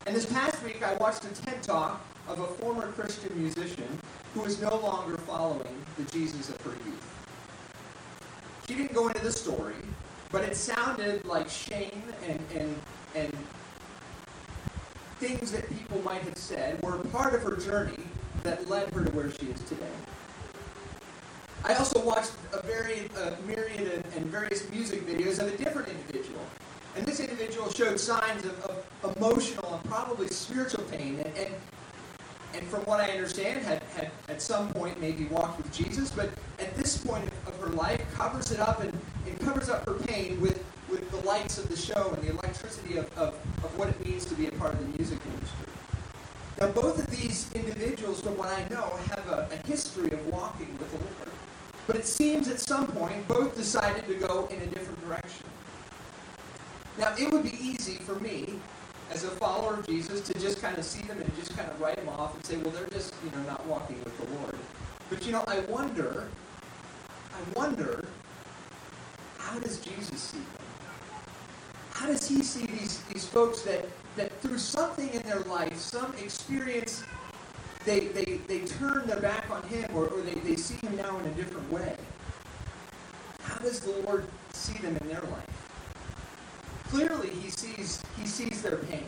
And 0.06 0.16
this 0.16 0.26
past 0.26 0.62
week, 0.64 0.82
I 0.82 0.94
watched 0.96 1.24
a 1.24 1.28
TED 1.28 1.62
Talk 1.62 2.00
of 2.28 2.40
a 2.40 2.46
former 2.46 2.86
Christian 2.92 3.38
musician 3.40 3.88
who 4.34 4.44
is 4.44 4.60
no 4.60 4.76
longer 4.76 5.16
following 5.18 5.84
the 5.96 6.04
Jesus 6.12 6.50
of 6.50 6.60
her 6.62 6.72
youth. 6.84 7.18
She 8.66 8.74
didn't 8.74 8.92
go 8.92 9.08
into 9.08 9.20
the 9.24 9.32
story, 9.32 9.74
but 10.30 10.44
it 10.44 10.54
sounded 10.54 11.24
like 11.24 11.48
shame 11.48 12.02
and, 12.28 12.40
and, 12.54 12.80
and 13.14 13.32
things 15.18 15.50
that 15.52 15.68
people 15.70 16.00
might 16.02 16.22
have 16.22 16.36
said 16.36 16.80
were 16.82 16.98
part 16.98 17.34
of 17.34 17.42
her 17.42 17.56
journey 17.56 18.04
that 18.42 18.68
led 18.68 18.92
her 18.92 19.04
to 19.04 19.10
where 19.12 19.30
she 19.30 19.46
is 19.46 19.60
today. 19.62 19.86
I 21.64 21.74
also 21.74 22.00
watched 22.04 22.32
a 22.52 22.64
very 22.64 23.08
myriad 23.46 24.04
and 24.14 24.26
various 24.26 24.70
music 24.70 25.06
videos 25.06 25.40
of 25.40 25.52
a 25.52 25.56
different 25.56 25.88
individual. 25.88 26.40
And 26.96 27.06
this 27.06 27.20
individual 27.20 27.70
showed 27.70 27.98
signs 27.98 28.44
of, 28.44 28.86
of 29.02 29.16
emotional 29.16 29.74
and 29.74 29.90
probably 29.90 30.28
spiritual 30.28 30.84
pain 30.84 31.20
and, 31.24 31.36
and, 31.36 31.54
and 32.54 32.66
from 32.66 32.80
what 32.82 33.00
I 33.00 33.10
understand, 33.10 33.62
had, 33.62 33.82
had 33.96 34.10
at 34.28 34.40
some 34.40 34.70
point 34.72 35.00
maybe 35.00 35.26
walked 35.26 35.58
with 35.58 35.72
Jesus, 35.72 36.10
but 36.10 36.30
at 36.58 36.74
this 36.76 36.96
point 36.96 37.24
of 37.46 37.56
her 37.60 37.70
life, 37.70 38.02
covers 38.14 38.50
it 38.50 38.60
up 38.60 38.80
and, 38.80 38.92
and 39.26 39.40
covers 39.40 39.68
up 39.68 39.84
her 39.86 39.94
pain 39.94 40.40
with, 40.40 40.64
with 40.88 41.10
the 41.10 41.26
lights 41.26 41.58
of 41.58 41.68
the 41.68 41.76
show 41.76 42.10
and 42.14 42.22
the 42.22 42.30
electricity 42.30 42.96
of, 42.96 43.06
of, 43.18 43.34
of 43.62 43.78
what 43.78 43.88
it 43.88 44.06
means 44.06 44.24
to 44.26 44.34
be 44.34 44.46
a 44.46 44.52
part 44.52 44.72
of 44.72 44.80
the 44.80 44.98
music 44.98 45.18
industry. 45.26 45.66
Now, 46.60 46.68
both 46.68 46.98
of 46.98 47.08
these 47.10 47.50
individuals, 47.54 48.20
from 48.20 48.36
what 48.36 48.48
I 48.48 48.66
know, 48.68 48.90
have 49.10 49.28
a, 49.28 49.48
a 49.52 49.66
history 49.66 50.10
of 50.10 50.26
walking 50.26 50.76
with 50.78 50.90
the 50.90 50.98
Lord. 50.98 51.30
But 51.86 51.96
it 51.96 52.06
seems 52.06 52.48
at 52.48 52.60
some 52.60 52.86
point, 52.86 53.28
both 53.28 53.54
decided 53.54 54.06
to 54.08 54.14
go 54.14 54.46
in 54.50 54.60
a 54.60 54.66
different 54.66 55.00
direction. 55.06 55.46
Now, 56.98 57.14
it 57.16 57.30
would 57.30 57.44
be 57.44 57.56
easy 57.62 57.94
for 57.94 58.16
me 58.16 58.58
as 59.18 59.24
a 59.24 59.30
follower 59.30 59.74
of 59.74 59.86
Jesus 59.86 60.20
to 60.20 60.34
just 60.34 60.62
kind 60.62 60.78
of 60.78 60.84
see 60.84 61.02
them 61.02 61.20
and 61.20 61.36
just 61.36 61.56
kind 61.56 61.68
of 61.68 61.80
write 61.80 61.96
them 61.96 62.08
off 62.08 62.36
and 62.36 62.44
say, 62.44 62.56
well, 62.58 62.70
they're 62.70 62.86
just, 62.86 63.12
you 63.24 63.30
know, 63.32 63.42
not 63.48 63.66
walking 63.66 63.98
with 64.04 64.16
the 64.16 64.32
Lord. 64.38 64.54
But, 65.10 65.26
you 65.26 65.32
know, 65.32 65.42
I 65.48 65.58
wonder, 65.60 66.28
I 67.34 67.58
wonder, 67.58 68.04
how 69.38 69.58
does 69.58 69.80
Jesus 69.80 70.20
see 70.20 70.38
them? 70.38 70.66
How 71.90 72.06
does 72.06 72.28
he 72.28 72.44
see 72.44 72.66
these, 72.66 73.02
these 73.12 73.26
folks 73.26 73.62
that, 73.62 73.86
that 74.14 74.40
through 74.40 74.58
something 74.58 75.08
in 75.08 75.22
their 75.22 75.40
life, 75.40 75.76
some 75.76 76.14
experience, 76.22 77.02
they, 77.84 78.06
they, 78.08 78.38
they 78.46 78.60
turn 78.60 79.04
their 79.08 79.20
back 79.20 79.50
on 79.50 79.64
him 79.64 79.90
or, 79.96 80.06
or 80.06 80.20
they, 80.20 80.34
they 80.34 80.54
see 80.54 80.76
him 80.86 80.96
now 80.96 81.18
in 81.18 81.26
a 81.26 81.30
different 81.30 81.68
way? 81.72 81.96
How 83.42 83.58
does 83.58 83.80
the 83.80 83.90
Lord 84.02 84.28
see 84.52 84.78
them 84.78 84.96
in 84.98 85.08
their 85.08 85.22
life? 85.22 85.57
Clearly, 86.88 87.30
he 87.30 87.50
sees, 87.50 88.02
he 88.18 88.26
sees 88.26 88.62
their 88.62 88.76
pain. 88.78 89.04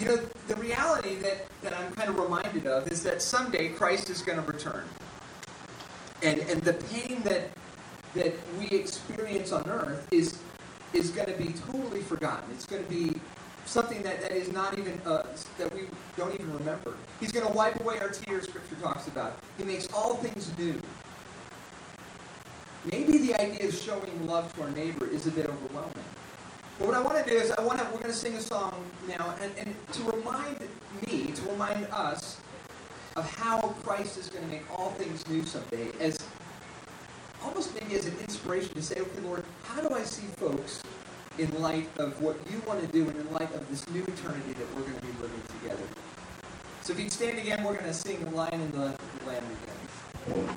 you 0.00 0.06
know, 0.06 0.18
the 0.48 0.56
reality 0.56 1.16
that, 1.16 1.46
that 1.62 1.74
I'm 1.74 1.92
kind 1.92 2.08
of 2.10 2.18
reminded 2.18 2.66
of 2.66 2.90
is 2.92 3.02
that 3.04 3.22
someday 3.22 3.68
Christ 3.70 4.10
is 4.10 4.22
going 4.22 4.42
to 4.42 4.52
return. 4.52 4.84
And, 6.22 6.40
and 6.40 6.62
the 6.62 6.74
pain 6.74 7.22
that, 7.24 7.50
that 8.14 8.34
we 8.58 8.66
experience 8.68 9.52
on 9.52 9.68
earth 9.68 10.08
is, 10.12 10.38
is 10.92 11.10
going 11.10 11.28
to 11.28 11.38
be 11.38 11.54
totally 11.70 12.02
forgotten. 12.02 12.50
It's 12.52 12.66
going 12.66 12.84
to 12.84 12.90
be 12.90 13.20
something 13.66 14.02
that, 14.02 14.22
that 14.22 14.32
is 14.32 14.52
not 14.52 14.78
even, 14.78 15.00
uh, 15.06 15.24
that 15.58 15.74
we 15.74 15.82
don't 16.16 16.34
even 16.34 16.52
remember. 16.54 16.94
He's 17.20 17.32
going 17.32 17.46
to 17.46 17.52
wipe 17.52 17.80
away 17.80 17.98
our 18.00 18.10
tears, 18.10 18.44
Scripture 18.48 18.76
talks 18.82 19.08
about. 19.08 19.38
He 19.58 19.64
makes 19.64 19.88
all 19.92 20.16
things 20.16 20.52
new. 20.58 20.80
Maybe 22.92 23.18
the 23.18 23.34
idea 23.40 23.68
of 23.68 23.74
showing 23.74 24.26
love 24.26 24.54
to 24.54 24.62
our 24.62 24.70
neighbor 24.70 25.06
is 25.06 25.26
a 25.26 25.32
bit 25.32 25.46
overwhelming. 25.46 26.05
But 26.78 26.88
what 26.88 26.96
I 26.96 27.00
want 27.00 27.24
to 27.24 27.30
do 27.30 27.36
is 27.36 27.50
I 27.52 27.62
want 27.62 27.78
to 27.78 27.84
we're 27.86 27.92
going 27.92 28.04
to 28.04 28.12
sing 28.12 28.34
a 28.34 28.40
song 28.40 28.84
now, 29.08 29.34
and, 29.40 29.50
and 29.58 29.74
to 29.92 30.02
remind 30.10 30.60
me, 31.06 31.32
to 31.32 31.42
remind 31.50 31.86
us 31.86 32.38
of 33.16 33.28
how 33.36 33.74
Christ 33.82 34.18
is 34.18 34.28
going 34.28 34.44
to 34.44 34.50
make 34.50 34.62
all 34.70 34.90
things 34.90 35.26
new 35.28 35.42
someday, 35.44 35.88
as 36.00 36.18
almost 37.42 37.74
maybe 37.80 37.94
as 37.94 38.04
an 38.06 38.16
inspiration 38.20 38.74
to 38.74 38.82
say, 38.82 39.00
okay, 39.00 39.20
Lord, 39.24 39.44
how 39.62 39.80
do 39.80 39.94
I 39.94 40.02
see 40.02 40.26
folks 40.36 40.82
in 41.38 41.50
light 41.62 41.88
of 41.96 42.20
what 42.20 42.36
you 42.50 42.60
want 42.66 42.80
to 42.80 42.86
do 42.88 43.08
and 43.08 43.18
in 43.18 43.32
light 43.32 43.52
of 43.54 43.68
this 43.70 43.88
new 43.90 44.02
eternity 44.02 44.52
that 44.52 44.74
we're 44.74 44.82
going 44.82 44.96
to 44.96 45.06
be 45.06 45.12
living 45.22 45.42
together? 45.60 45.84
So 46.82 46.92
if 46.92 47.00
you'd 47.00 47.12
stand 47.12 47.38
again, 47.38 47.64
we're 47.64 47.74
going 47.74 47.86
to 47.86 47.94
sing 47.94 48.20
the 48.22 48.30
Lion 48.30 48.60
and 48.60 48.72
the 48.72 48.94
Lamb 49.26 49.44
again. 50.26 50.56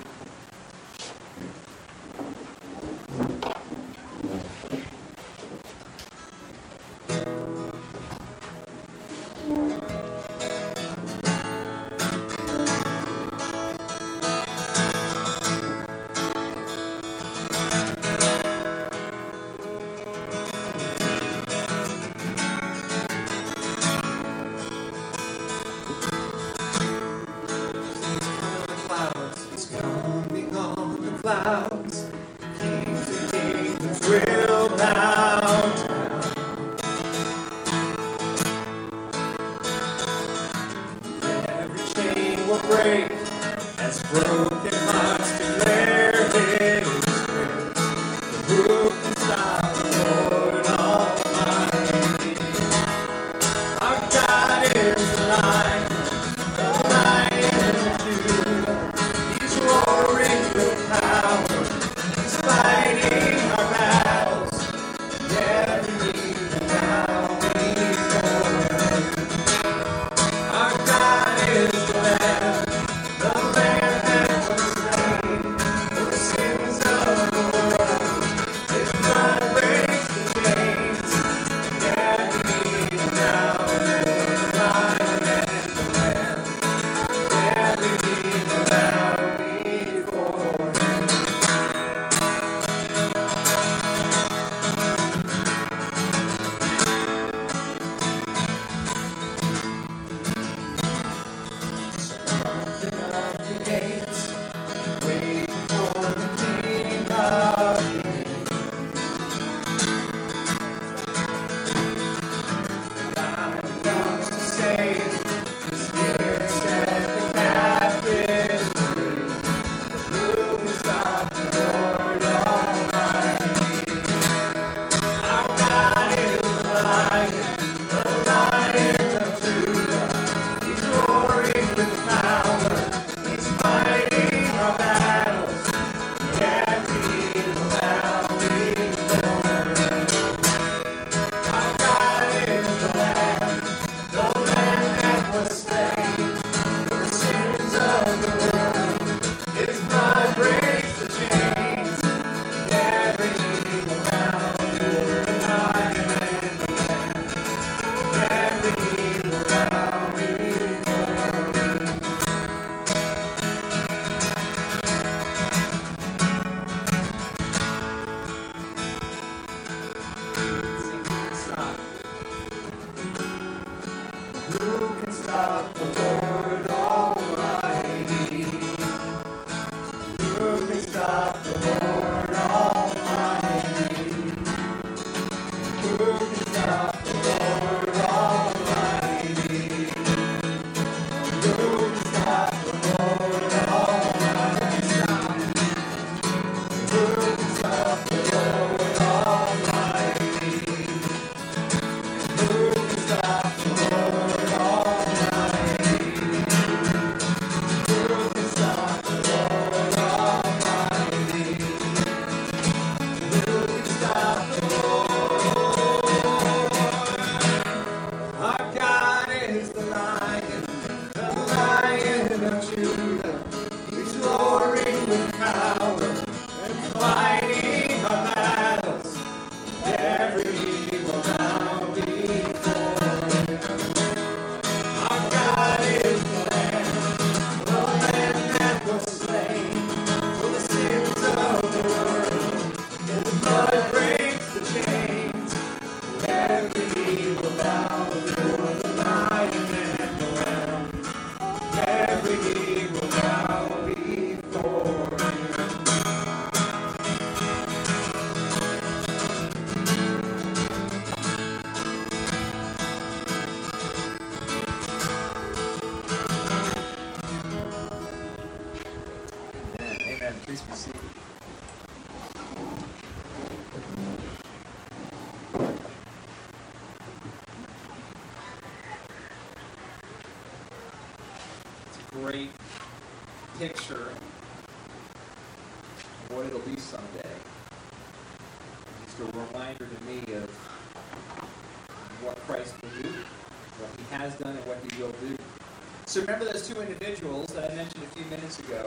So 296.10 296.20
remember 296.22 296.44
those 296.46 296.66
two 296.66 296.80
individuals 296.80 297.46
that 297.50 297.70
I 297.70 297.74
mentioned 297.76 298.02
a 298.02 298.18
few 298.18 298.24
minutes 298.24 298.58
ago. 298.58 298.84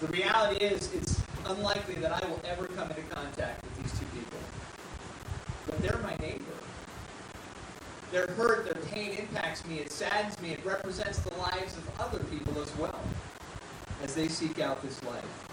The 0.00 0.08
reality 0.08 0.64
is, 0.64 0.92
it's 0.94 1.22
unlikely 1.44 1.94
that 2.00 2.10
I 2.10 2.26
will 2.26 2.40
ever 2.44 2.66
come 2.66 2.90
into 2.90 3.02
contact 3.02 3.62
with 3.62 3.76
these 3.84 3.92
two 3.96 4.06
people. 4.06 4.40
But 5.66 5.78
they're 5.78 6.00
my 6.02 6.16
neighbor. 6.16 6.42
Their 8.10 8.26
hurt, 8.26 8.64
their 8.64 8.82
pain 8.86 9.12
impacts 9.12 9.64
me, 9.64 9.78
it 9.78 9.92
saddens 9.92 10.42
me, 10.42 10.54
it 10.54 10.66
represents 10.66 11.20
the 11.20 11.32
lives 11.36 11.76
of 11.76 11.88
other 12.00 12.18
people 12.24 12.60
as 12.60 12.76
well 12.78 12.98
as 14.02 14.16
they 14.16 14.26
seek 14.26 14.58
out 14.58 14.82
this 14.82 15.00
life. 15.04 15.46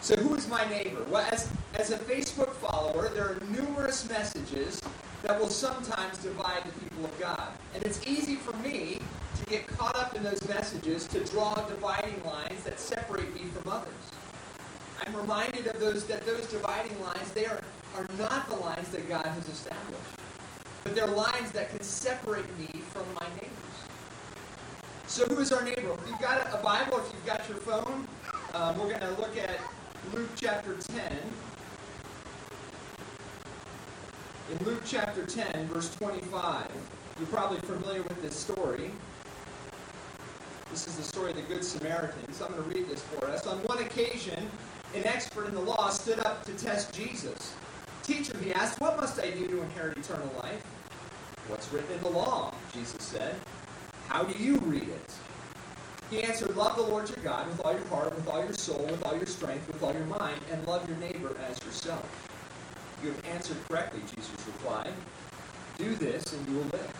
So, 0.00 0.16
who 0.16 0.34
is 0.36 0.48
my 0.48 0.66
neighbor? 0.70 1.04
Well, 1.10 1.28
as, 1.30 1.50
as 1.74 1.90
a 1.90 1.98
Facebook 1.98 2.52
follower, 2.52 3.10
there 3.10 3.24
are 3.24 3.38
numerous 3.50 4.08
messages 4.08 4.80
that 5.22 5.38
will 5.38 5.50
sometimes 5.50 6.16
divide 6.16 6.62
the 6.64 6.72
people 6.80 7.04
of 7.04 7.20
God. 7.20 7.48
And 7.74 7.84
it's 7.84 8.06
easy 8.06 8.36
for 8.36 8.56
me 8.56 9.00
to 9.40 9.46
get 9.46 9.66
caught 9.66 9.96
up 9.96 10.14
in 10.14 10.22
messages, 10.90 11.08
to 11.08 11.32
draw 11.32 11.54
dividing 11.66 12.22
lines 12.24 12.62
that 12.64 12.78
separate 12.78 13.32
me 13.34 13.42
from 13.54 13.72
others. 13.72 13.92
I'm 15.06 15.16
reminded 15.16 15.66
of 15.66 15.80
those 15.80 16.04
that 16.06 16.26
those 16.26 16.46
dividing 16.46 17.00
lines, 17.02 17.30
they 17.32 17.46
are, 17.46 17.60
are 17.96 18.06
not 18.18 18.48
the 18.48 18.56
lines 18.56 18.88
that 18.88 19.08
God 19.08 19.26
has 19.26 19.48
established. 19.48 20.00
But 20.84 20.94
they're 20.94 21.06
lines 21.06 21.52
that 21.52 21.70
can 21.70 21.82
separate 21.82 22.46
me 22.58 22.80
from 22.80 23.04
my 23.14 23.26
neighbors. 23.34 23.50
So 25.06 25.24
who 25.26 25.38
is 25.38 25.52
our 25.52 25.62
neighbor? 25.64 25.92
If 25.92 26.08
you've 26.08 26.20
got 26.20 26.46
a 26.52 26.62
Bible, 26.62 26.98
if 26.98 27.12
you've 27.12 27.26
got 27.26 27.48
your 27.48 27.58
phone, 27.58 28.06
um, 28.54 28.78
we're 28.78 28.88
going 28.88 29.00
to 29.00 29.20
look 29.20 29.36
at 29.36 29.58
Luke 30.14 30.30
chapter 30.36 30.74
10. 30.74 31.02
In 34.50 34.64
Luke 34.64 34.82
chapter 34.84 35.24
10, 35.24 35.68
verse 35.68 35.94
25, 35.96 36.66
you're 37.18 37.28
probably 37.28 37.58
familiar 37.60 38.02
with 38.02 38.20
this 38.22 38.36
story. 38.36 38.79
This 40.70 40.86
is 40.86 40.96
the 40.96 41.02
story 41.02 41.30
of 41.30 41.36
the 41.36 41.42
Good 41.42 41.64
Samaritan. 41.64 42.32
So 42.32 42.46
I'm 42.46 42.52
going 42.52 42.62
to 42.62 42.78
read 42.78 42.88
this 42.88 43.02
for 43.02 43.26
us. 43.26 43.46
On 43.46 43.58
one 43.64 43.78
occasion, 43.78 44.48
an 44.94 45.04
expert 45.04 45.48
in 45.48 45.54
the 45.54 45.60
law 45.60 45.90
stood 45.90 46.20
up 46.20 46.44
to 46.44 46.52
test 46.52 46.94
Jesus. 46.94 47.54
Teacher, 48.04 48.36
he 48.38 48.52
asked, 48.52 48.80
what 48.80 48.96
must 48.96 49.20
I 49.20 49.30
do 49.30 49.48
to 49.48 49.62
inherit 49.62 49.98
eternal 49.98 50.32
life? 50.42 50.64
What's 51.48 51.72
written 51.72 51.92
in 51.96 52.02
the 52.02 52.10
law? 52.10 52.54
Jesus 52.72 53.02
said. 53.02 53.34
How 54.06 54.22
do 54.22 54.42
you 54.42 54.58
read 54.58 54.88
it? 54.88 55.14
He 56.10 56.22
answered, 56.22 56.56
Love 56.56 56.76
the 56.76 56.82
Lord 56.82 57.08
your 57.08 57.22
God 57.22 57.46
with 57.46 57.60
all 57.64 57.72
your 57.72 57.86
heart, 57.86 58.14
with 58.14 58.26
all 58.28 58.42
your 58.42 58.52
soul, 58.52 58.84
with 58.90 59.04
all 59.04 59.16
your 59.16 59.26
strength, 59.26 59.68
with 59.68 59.82
all 59.82 59.92
your 59.92 60.06
mind, 60.06 60.40
and 60.50 60.66
love 60.66 60.88
your 60.88 60.98
neighbor 60.98 61.36
as 61.48 61.62
yourself. 61.64 62.28
You 63.02 63.10
have 63.10 63.24
answered 63.26 63.56
correctly, 63.68 64.00
Jesus 64.14 64.34
replied. 64.46 64.92
Do 65.78 65.94
this 65.94 66.32
and 66.32 66.48
you 66.48 66.56
will 66.56 66.64
live. 66.64 66.99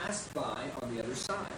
passed 0.00 0.32
by 0.34 0.64
on 0.82 0.94
the 0.94 1.02
other 1.02 1.14
side. 1.14 1.52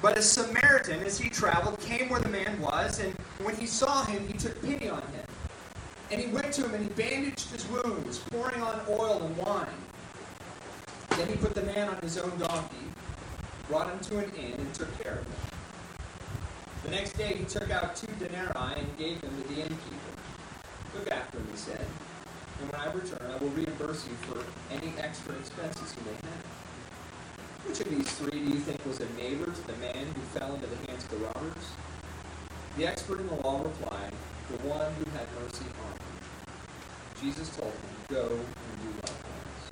But 0.00 0.18
a 0.18 0.22
Samaritan, 0.22 1.00
as 1.00 1.18
he 1.18 1.30
traveled, 1.30 1.78
came 1.80 2.08
where 2.08 2.20
the 2.20 2.28
man 2.28 2.60
was, 2.60 2.98
and 2.98 3.14
when 3.42 3.54
he 3.54 3.66
saw 3.66 4.04
him, 4.04 4.26
he 4.26 4.34
took 4.34 4.60
pity 4.62 4.88
on 4.88 5.02
him. 5.02 5.26
And 6.10 6.20
he 6.20 6.26
went 6.28 6.52
to 6.54 6.64
him 6.64 6.74
and 6.74 6.84
he 6.84 6.90
bandaged 6.90 7.50
his 7.50 7.66
wounds, 7.68 8.18
pouring 8.30 8.60
on 8.60 8.80
oil 8.88 9.22
and 9.22 9.36
wine. 9.36 9.66
Then 11.10 11.28
he 11.28 11.36
put 11.36 11.54
the 11.54 11.62
man 11.62 11.88
on 11.88 11.96
his 12.02 12.18
own 12.18 12.36
donkey, 12.38 12.76
brought 13.68 13.90
him 13.90 14.00
to 14.00 14.18
an 14.18 14.32
inn, 14.36 14.54
and 14.58 14.74
took 14.74 15.02
care 15.02 15.18
of 15.20 15.26
him. 15.26 15.58
The 16.84 16.90
next 16.90 17.12
day 17.12 17.34
he 17.34 17.44
took 17.44 17.70
out 17.70 17.94
two 17.94 18.08
denarii 18.18 18.80
and 18.80 18.98
gave 18.98 19.20
them 19.20 19.30
to 19.40 19.48
the 19.48 19.60
innkeeper. 19.60 20.12
Look 20.98 21.10
after 21.10 21.38
him, 21.38 21.46
he 21.50 21.56
said, 21.56 21.86
and 22.60 22.72
when 22.72 22.80
I 22.80 22.92
return, 22.92 23.30
I 23.30 23.36
will 23.38 23.50
reimburse 23.50 24.06
you 24.06 24.14
for 24.26 24.44
any 24.74 24.92
extra 24.98 25.34
expenses 25.36 25.94
you 25.96 26.04
may 26.04 26.16
have. 26.28 26.51
Which 27.64 27.80
of 27.80 27.90
these 27.90 28.10
three 28.12 28.40
do 28.40 28.50
you 28.50 28.58
think 28.58 28.84
was 28.84 29.00
a 29.00 29.08
neighbor 29.14 29.46
to 29.46 29.66
the 29.66 29.76
man 29.78 30.06
who 30.06 30.20
fell 30.38 30.54
into 30.54 30.66
the 30.66 30.76
hands 30.90 31.04
of 31.04 31.10
the 31.10 31.16
robbers? 31.18 31.64
The 32.76 32.86
expert 32.86 33.20
in 33.20 33.28
the 33.28 33.36
law 33.36 33.62
replied, 33.62 34.12
The 34.50 34.58
one 34.66 34.92
who 34.94 35.04
had 35.16 35.26
mercy 35.40 35.64
on 35.64 35.92
him. 35.92 36.12
Jesus 37.22 37.54
told 37.56 37.70
him, 37.70 37.90
Go 38.08 38.22
and 38.22 38.82
do 38.82 38.88
likewise. 38.96 39.62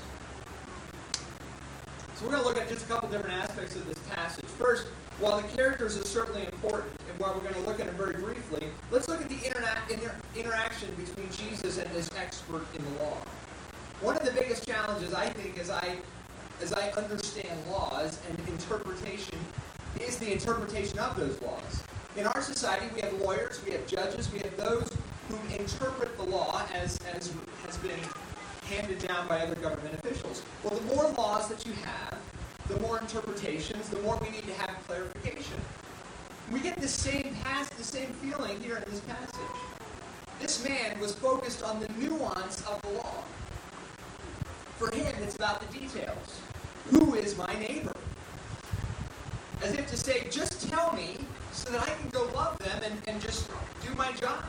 So 2.14 2.26
we're 2.26 2.32
going 2.32 2.42
to 2.42 2.48
look 2.48 2.58
at 2.58 2.68
just 2.68 2.84
a 2.84 2.88
couple 2.88 3.08
different 3.08 3.34
aspects 3.34 3.74
of 3.74 3.86
this 3.88 3.98
passage. 4.14 4.44
First, 4.44 4.86
while 5.18 5.40
the 5.40 5.48
characters 5.48 5.98
are 5.98 6.04
certainly 6.04 6.44
important, 6.46 6.92
and 7.10 7.18
while 7.18 7.34
we're 7.34 7.40
going 7.40 7.54
to 7.54 7.68
look 7.68 7.80
at 7.80 7.86
them 7.86 7.96
very 7.96 8.14
briefly, 8.14 8.68
let's 8.92 9.08
look 9.08 9.20
at 9.20 9.28
the 9.28 9.36
interna- 9.36 9.90
inter- 9.90 10.14
interaction 10.36 10.88
between 10.94 11.28
Jesus 11.32 11.78
and 11.78 11.90
this 11.90 12.08
expert 12.16 12.62
in 12.76 12.84
the 12.84 13.02
law. 13.02 13.16
One 14.00 14.16
of 14.16 14.24
the 14.24 14.32
biggest 14.32 14.66
challenges, 14.66 15.12
I 15.12 15.28
think, 15.30 15.58
as 15.58 15.70
I 15.70 15.96
as 16.62 16.72
I 16.72 16.90
understand 16.90 17.58
laws 17.70 18.20
and 18.28 18.48
interpretation, 18.48 19.38
is 20.00 20.18
the 20.18 20.32
interpretation 20.32 20.98
of 20.98 21.16
those 21.16 21.40
laws. 21.42 21.82
In 22.16 22.26
our 22.26 22.42
society, 22.42 22.86
we 22.94 23.00
have 23.00 23.12
lawyers, 23.20 23.60
we 23.64 23.72
have 23.72 23.86
judges, 23.86 24.32
we 24.32 24.40
have 24.40 24.56
those 24.56 24.90
who 25.28 25.36
interpret 25.56 26.16
the 26.16 26.24
law 26.24 26.62
as, 26.74 26.98
as 27.14 27.32
has 27.64 27.76
been 27.78 27.98
handed 28.66 28.98
down 28.98 29.26
by 29.28 29.40
other 29.40 29.54
government 29.56 29.94
officials. 29.94 30.42
Well, 30.62 30.74
the 30.74 30.94
more 30.94 31.10
laws 31.12 31.48
that 31.48 31.66
you 31.66 31.72
have, 31.84 32.18
the 32.68 32.78
more 32.80 32.98
interpretations, 33.00 33.88
the 33.88 34.00
more 34.00 34.16
we 34.16 34.30
need 34.30 34.46
to 34.46 34.54
have 34.54 34.70
clarification. 34.86 35.60
We 36.52 36.60
get 36.60 36.76
the 36.80 36.88
same 36.88 37.34
past, 37.42 37.76
the 37.76 37.84
same 37.84 38.08
feeling 38.14 38.60
here 38.60 38.76
in 38.76 38.90
this 38.90 39.00
passage. 39.00 39.40
This 40.40 40.66
man 40.66 40.98
was 40.98 41.14
focused 41.14 41.62
on 41.62 41.80
the 41.80 41.88
nuance 41.98 42.64
of 42.66 42.80
the 42.82 42.90
law. 42.90 43.22
For 44.78 44.90
him, 44.90 45.14
it's 45.22 45.36
about 45.36 45.60
the 45.60 45.78
details. 45.78 46.40
Who 46.90 47.14
is 47.14 47.36
my 47.36 47.52
neighbor? 47.54 47.92
As 49.62 49.74
if 49.74 49.86
to 49.90 49.96
say, 49.96 50.26
just 50.30 50.68
tell 50.68 50.92
me 50.92 51.18
so 51.52 51.70
that 51.70 51.82
I 51.82 51.86
can 51.86 52.08
go 52.10 52.28
love 52.34 52.58
them 52.58 52.82
and, 52.82 52.94
and 53.06 53.20
just 53.20 53.48
do 53.82 53.94
my 53.96 54.10
job. 54.12 54.44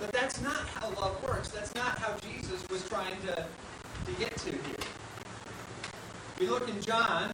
But 0.00 0.12
that's 0.12 0.40
not 0.42 0.68
how 0.74 0.90
love 1.00 1.22
works. 1.22 1.48
That's 1.48 1.74
not 1.74 1.98
how 1.98 2.14
Jesus 2.18 2.66
was 2.68 2.86
trying 2.88 3.16
to, 3.26 3.46
to 4.06 4.12
get 4.18 4.36
to 4.38 4.50
here. 4.50 4.84
We 6.38 6.48
look 6.48 6.68
in 6.68 6.80
John, 6.82 7.32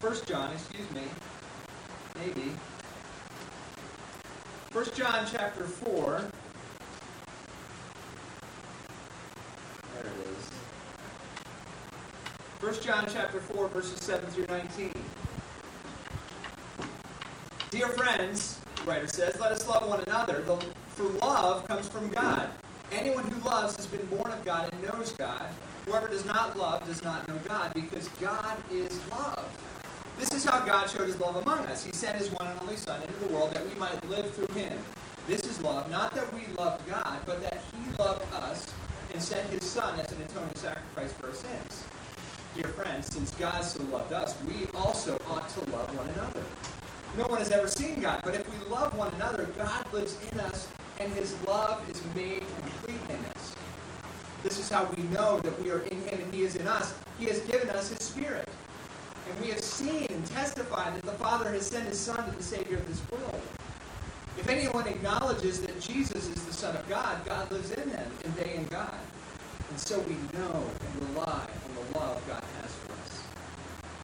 First 0.00 0.26
John, 0.26 0.52
excuse 0.52 0.90
me, 0.90 1.02
maybe. 2.18 2.50
First 4.70 4.96
John 4.96 5.26
chapter 5.30 5.64
4. 5.64 6.24
1 12.62 12.74
John 12.80 13.04
chapter 13.12 13.40
4, 13.40 13.66
verses 13.70 13.98
7 13.98 14.24
through 14.30 14.46
19. 14.46 14.92
Dear 17.70 17.88
friends, 17.88 18.60
the 18.76 18.82
writer 18.88 19.08
says, 19.08 19.36
let 19.40 19.50
us 19.50 19.66
love 19.66 19.88
one 19.88 20.00
another, 20.04 20.44
for 20.90 21.02
love 21.18 21.66
comes 21.66 21.88
from 21.88 22.08
God. 22.10 22.50
Anyone 22.92 23.24
who 23.24 23.44
loves 23.44 23.74
has 23.74 23.86
been 23.86 24.06
born 24.06 24.30
of 24.30 24.44
God 24.44 24.72
and 24.72 24.80
knows 24.80 25.10
God. 25.10 25.48
Whoever 25.86 26.06
does 26.06 26.24
not 26.24 26.56
love 26.56 26.86
does 26.86 27.02
not 27.02 27.26
know 27.26 27.34
God, 27.48 27.74
because 27.74 28.06
God 28.20 28.56
is 28.70 28.96
love. 29.10 29.44
This 30.16 30.32
is 30.32 30.44
how 30.44 30.64
God 30.64 30.88
showed 30.88 31.08
his 31.08 31.18
love 31.18 31.34
among 31.44 31.66
us. 31.66 31.84
He 31.84 31.90
sent 31.90 32.16
his 32.16 32.30
one 32.30 32.46
and 32.46 32.60
only 32.60 32.76
Son 32.76 33.02
into 33.02 33.24
the 33.26 33.34
world 33.34 33.52
that 33.54 33.68
we 33.68 33.74
might 33.74 34.08
live 34.08 34.32
through 34.36 34.54
him. 34.54 34.78
This 35.26 35.40
is 35.40 35.60
love, 35.62 35.90
not 35.90 36.14
that 36.14 36.32
we 36.32 36.42
loved 36.56 36.88
God, 36.88 37.18
but 37.26 37.42
that 37.42 37.60
he 37.72 37.96
loved 38.00 38.22
us 38.34 38.72
and 39.12 39.20
sent 39.20 39.50
his 39.50 39.64
Son 39.64 39.98
as 39.98 40.12
an 40.12 40.22
atoning 40.22 40.54
sacrifice 40.54 41.12
for 41.14 41.26
our 41.26 41.34
sins. 41.34 41.82
Dear 42.54 42.68
friends, 42.68 43.06
since 43.06 43.30
God 43.32 43.62
so 43.62 43.82
loved 43.84 44.12
us, 44.12 44.36
we 44.46 44.66
also 44.74 45.18
ought 45.30 45.48
to 45.48 45.60
love 45.70 45.96
one 45.96 46.08
another. 46.10 46.42
no 47.16 47.24
one 47.24 47.38
has 47.38 47.50
ever 47.50 47.66
seen 47.66 48.00
God. 48.00 48.20
But 48.24 48.34
if 48.34 48.46
we 48.46 48.70
love 48.70 48.96
one 48.96 49.12
another, 49.14 49.44
God 49.56 49.90
lives 49.92 50.18
in 50.30 50.38
us, 50.40 50.68
and 51.00 51.10
his 51.14 51.34
love 51.46 51.88
is 51.88 52.02
made 52.14 52.42
complete 52.60 53.00
in 53.08 53.24
us. 53.36 53.54
This 54.42 54.58
is 54.58 54.68
how 54.68 54.84
we 54.96 55.02
know 55.04 55.40
that 55.40 55.62
we 55.62 55.70
are 55.70 55.80
in 55.80 55.98
him 56.02 56.20
and 56.20 56.34
he 56.34 56.42
is 56.42 56.56
in 56.56 56.66
us. 56.66 56.94
He 57.18 57.26
has 57.26 57.38
given 57.40 57.70
us 57.70 57.88
his 57.88 58.00
spirit. 58.00 58.48
And 59.30 59.40
we 59.40 59.48
have 59.50 59.60
seen 59.60 60.06
and 60.10 60.26
testified 60.26 60.94
that 60.96 61.04
the 61.04 61.12
Father 61.12 61.50
has 61.52 61.66
sent 61.66 61.86
his 61.86 61.98
Son 61.98 62.28
to 62.28 62.36
the 62.36 62.42
Savior 62.42 62.76
of 62.76 62.88
this 62.88 63.00
world. 63.10 63.40
If 64.36 64.48
anyone 64.48 64.86
acknowledges 64.88 65.60
that 65.60 65.80
Jesus 65.80 66.28
is 66.28 66.44
the 66.44 66.52
Son 66.52 66.76
of 66.76 66.88
God, 66.88 67.24
God 67.24 67.50
lives 67.50 67.70
in 67.70 67.88
them, 67.90 68.10
and 68.24 68.34
they 68.34 68.54
in 68.54 68.64
God. 68.66 68.98
And 69.70 69.78
so 69.78 70.00
we 70.00 70.16
know 70.36 70.64
and 70.80 71.08
rely 71.14 71.46
on 71.46 71.74
the 71.74 71.98
love 71.98 72.22
God. 72.26 72.41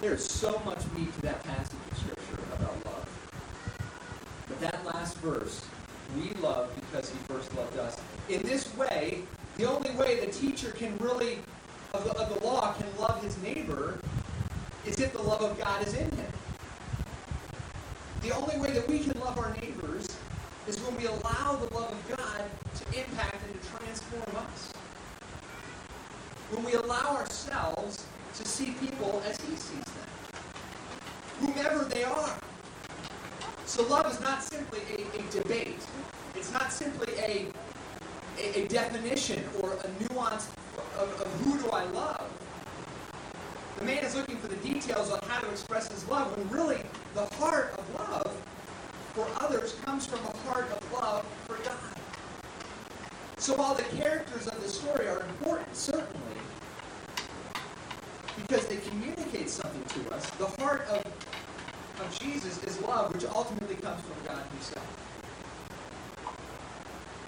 There's 0.00 0.28
so 0.28 0.60
much 0.64 0.80
meat 0.96 1.14
to 1.14 1.22
that 1.22 1.42
passage 1.44 1.78
of 1.90 1.98
Scripture 1.98 2.42
about 2.52 2.84
love. 2.84 3.08
But 4.48 4.60
that 4.60 4.84
last 4.84 5.16
verse, 5.18 5.64
we 6.16 6.30
love 6.40 6.70
because 6.76 7.10
he 7.10 7.18
first 7.20 7.54
loved 7.56 7.78
us. 7.78 8.00
In 8.28 8.42
this 8.42 8.74
way, 8.76 9.22
the 9.56 9.64
only 9.64 9.90
way 9.92 10.20
the 10.20 10.30
teacher 10.30 10.70
can 10.72 10.96
really, 10.98 11.38
of 11.94 12.04
the, 12.04 12.12
of 12.18 12.34
the 12.34 12.46
law, 12.46 12.72
can 12.74 12.86
love 12.98 13.22
his 13.22 13.40
neighbor 13.42 13.98
is 14.84 15.00
if 15.00 15.12
the 15.12 15.22
love 15.22 15.40
of 15.40 15.58
God 15.58 15.86
is 15.86 15.94
in 15.94 16.10
him. 16.10 16.32
The 18.22 18.30
only 18.32 18.58
way 18.58 18.70
that 18.72 18.88
we 18.88 19.00
can 19.00 19.18
love 19.20 19.38
our 19.38 19.54
neighbors 19.54 20.16
is 20.66 20.80
when 20.80 20.96
we 20.96 21.06
allow 21.06 21.56
the 21.56 21.74
love 21.74 21.92
of 21.92 22.16
God 22.16 22.42
to 22.74 22.98
impact 22.98 23.36
and 23.46 23.60
to 23.60 23.68
transform 23.68 24.36
us. 24.36 24.72
When 26.50 26.64
we 26.64 26.72
allow 26.74 27.16
ourselves 27.16 28.06
to 28.36 28.48
see 28.48 28.72
people 28.80 29.22
as 29.26 29.40
He 29.40 29.54
sees 29.56 29.84
them, 29.84 30.08
whomever 31.40 31.84
they 31.84 32.04
are. 32.04 32.38
So 33.74 33.82
love 33.88 34.10
is 34.10 34.20
not 34.20 34.42
simply 34.42 34.78
a, 34.96 35.18
a 35.18 35.22
debate. 35.30 35.84
It's 36.36 36.52
not 36.52 36.72
simply 36.72 37.12
a, 37.14 37.46
a, 38.38 38.62
a, 38.62 38.68
definition 38.68 39.42
or 39.60 39.72
a 39.72 40.14
nuance 40.14 40.48
of, 40.96 41.20
of 41.20 41.32
who 41.40 41.58
do 41.58 41.70
I 41.70 41.84
love. 41.86 42.30
The 43.78 43.84
man 43.84 44.04
is 44.04 44.14
looking 44.14 44.36
for 44.36 44.46
the 44.46 44.56
details 44.56 45.10
on 45.10 45.18
how 45.26 45.40
to 45.40 45.50
express 45.50 45.90
his 45.90 46.06
love 46.08 46.36
when 46.36 46.48
really 46.50 46.82
the 47.14 47.26
heart 47.34 47.74
of 47.76 47.94
love 47.94 48.40
for 49.12 49.26
others 49.40 49.74
comes 49.84 50.06
from 50.06 50.20
a 50.20 50.36
heart 50.48 50.70
of 50.70 50.92
love 50.92 51.24
for 51.46 51.56
God. 51.64 51.94
So 53.38 53.54
while 53.54 53.74
the 53.74 53.82
characters 53.82 54.46
of 54.46 54.62
the 54.62 54.68
story 54.68 55.08
are 55.08 55.20
important, 55.20 55.74
certainly, 55.74 56.38
because 58.36 58.66
they 58.66 58.76
communicate 58.76 59.50
something 59.50 59.84
to 60.02 60.14
us, 60.14 60.30
the 60.30 60.46
heart 60.62 60.86
of, 60.88 61.04
of 62.00 62.18
Jesus 62.18 62.62
is 62.64 62.80
love, 62.82 63.14
which 63.14 63.24
ultimately 63.24 63.63
comes 63.84 64.00
from 64.00 64.16
God 64.26 64.42
himself. 64.50 64.86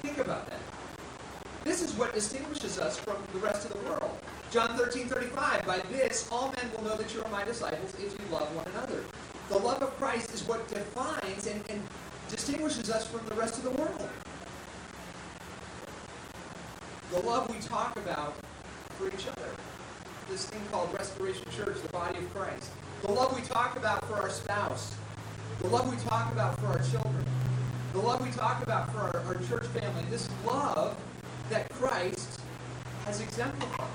Think 0.01 0.17
about 0.17 0.49
that. 0.49 0.61
This 1.65 1.83
is 1.83 1.93
what 1.93 2.15
distinguishes 2.15 2.79
us 2.79 2.99
from 2.99 3.17
the 3.35 3.41
rest 3.41 3.67
of 3.67 3.75
the 3.75 3.91
world. 3.91 4.19
John 4.51 4.71
13, 4.79 5.07
35. 5.07 5.67
By 5.67 5.81
this, 5.93 6.27
all 6.33 6.55
men 6.57 6.71
will 6.75 6.85
know 6.85 6.97
that 6.97 7.13
you 7.13 7.23
are 7.23 7.31
my 7.31 7.45
disciples 7.45 7.93
if 7.99 8.19
you 8.19 8.25
love 8.33 8.49
one 8.57 8.65
another. 8.69 9.05
The 9.51 9.59
love 9.59 9.83
of 9.83 9.95
Christ 9.99 10.33
is 10.33 10.49
what 10.49 10.67
defines 10.69 11.47
and, 11.47 11.63
and 11.69 11.83
distinguishes 12.31 12.89
us 12.89 13.07
from 13.07 13.27
the 13.27 13.35
rest 13.35 13.59
of 13.59 13.65
the 13.65 13.71
world. 13.73 14.09
The 17.13 17.21
love 17.21 17.55
we 17.55 17.61
talk 17.61 17.95
about 17.97 18.35
for 18.97 19.09
each 19.09 19.29
other. 19.29 19.51
This 20.31 20.47
thing 20.47 20.63
called 20.73 20.91
Restoration 20.95 21.45
Church, 21.55 21.83
the 21.83 21.93
body 21.93 22.17
of 22.17 22.35
Christ. 22.35 22.71
The 23.03 23.13
love 23.13 23.39
we 23.39 23.47
talk 23.47 23.77
about 23.77 24.03
for 24.07 24.15
our 24.15 24.31
spouse. 24.31 24.97
The 25.61 25.69
love 25.69 25.91
we 25.91 25.97
talk 26.09 26.31
about 26.33 26.59
for 26.61 26.67
our 26.67 26.83
children. 26.83 27.25
The 27.93 27.99
love 27.99 28.23
we 28.23 28.31
talk 28.31 28.63
about 28.63 28.93
for 28.93 28.99
our, 28.99 29.23
our 29.27 29.35
church 29.49 29.67
family. 29.69 30.05
This 30.11 30.29
love 30.45 30.97
that 31.49 31.69
Christ 31.71 32.41
has 33.07 33.21
exemplified. 33.21 33.89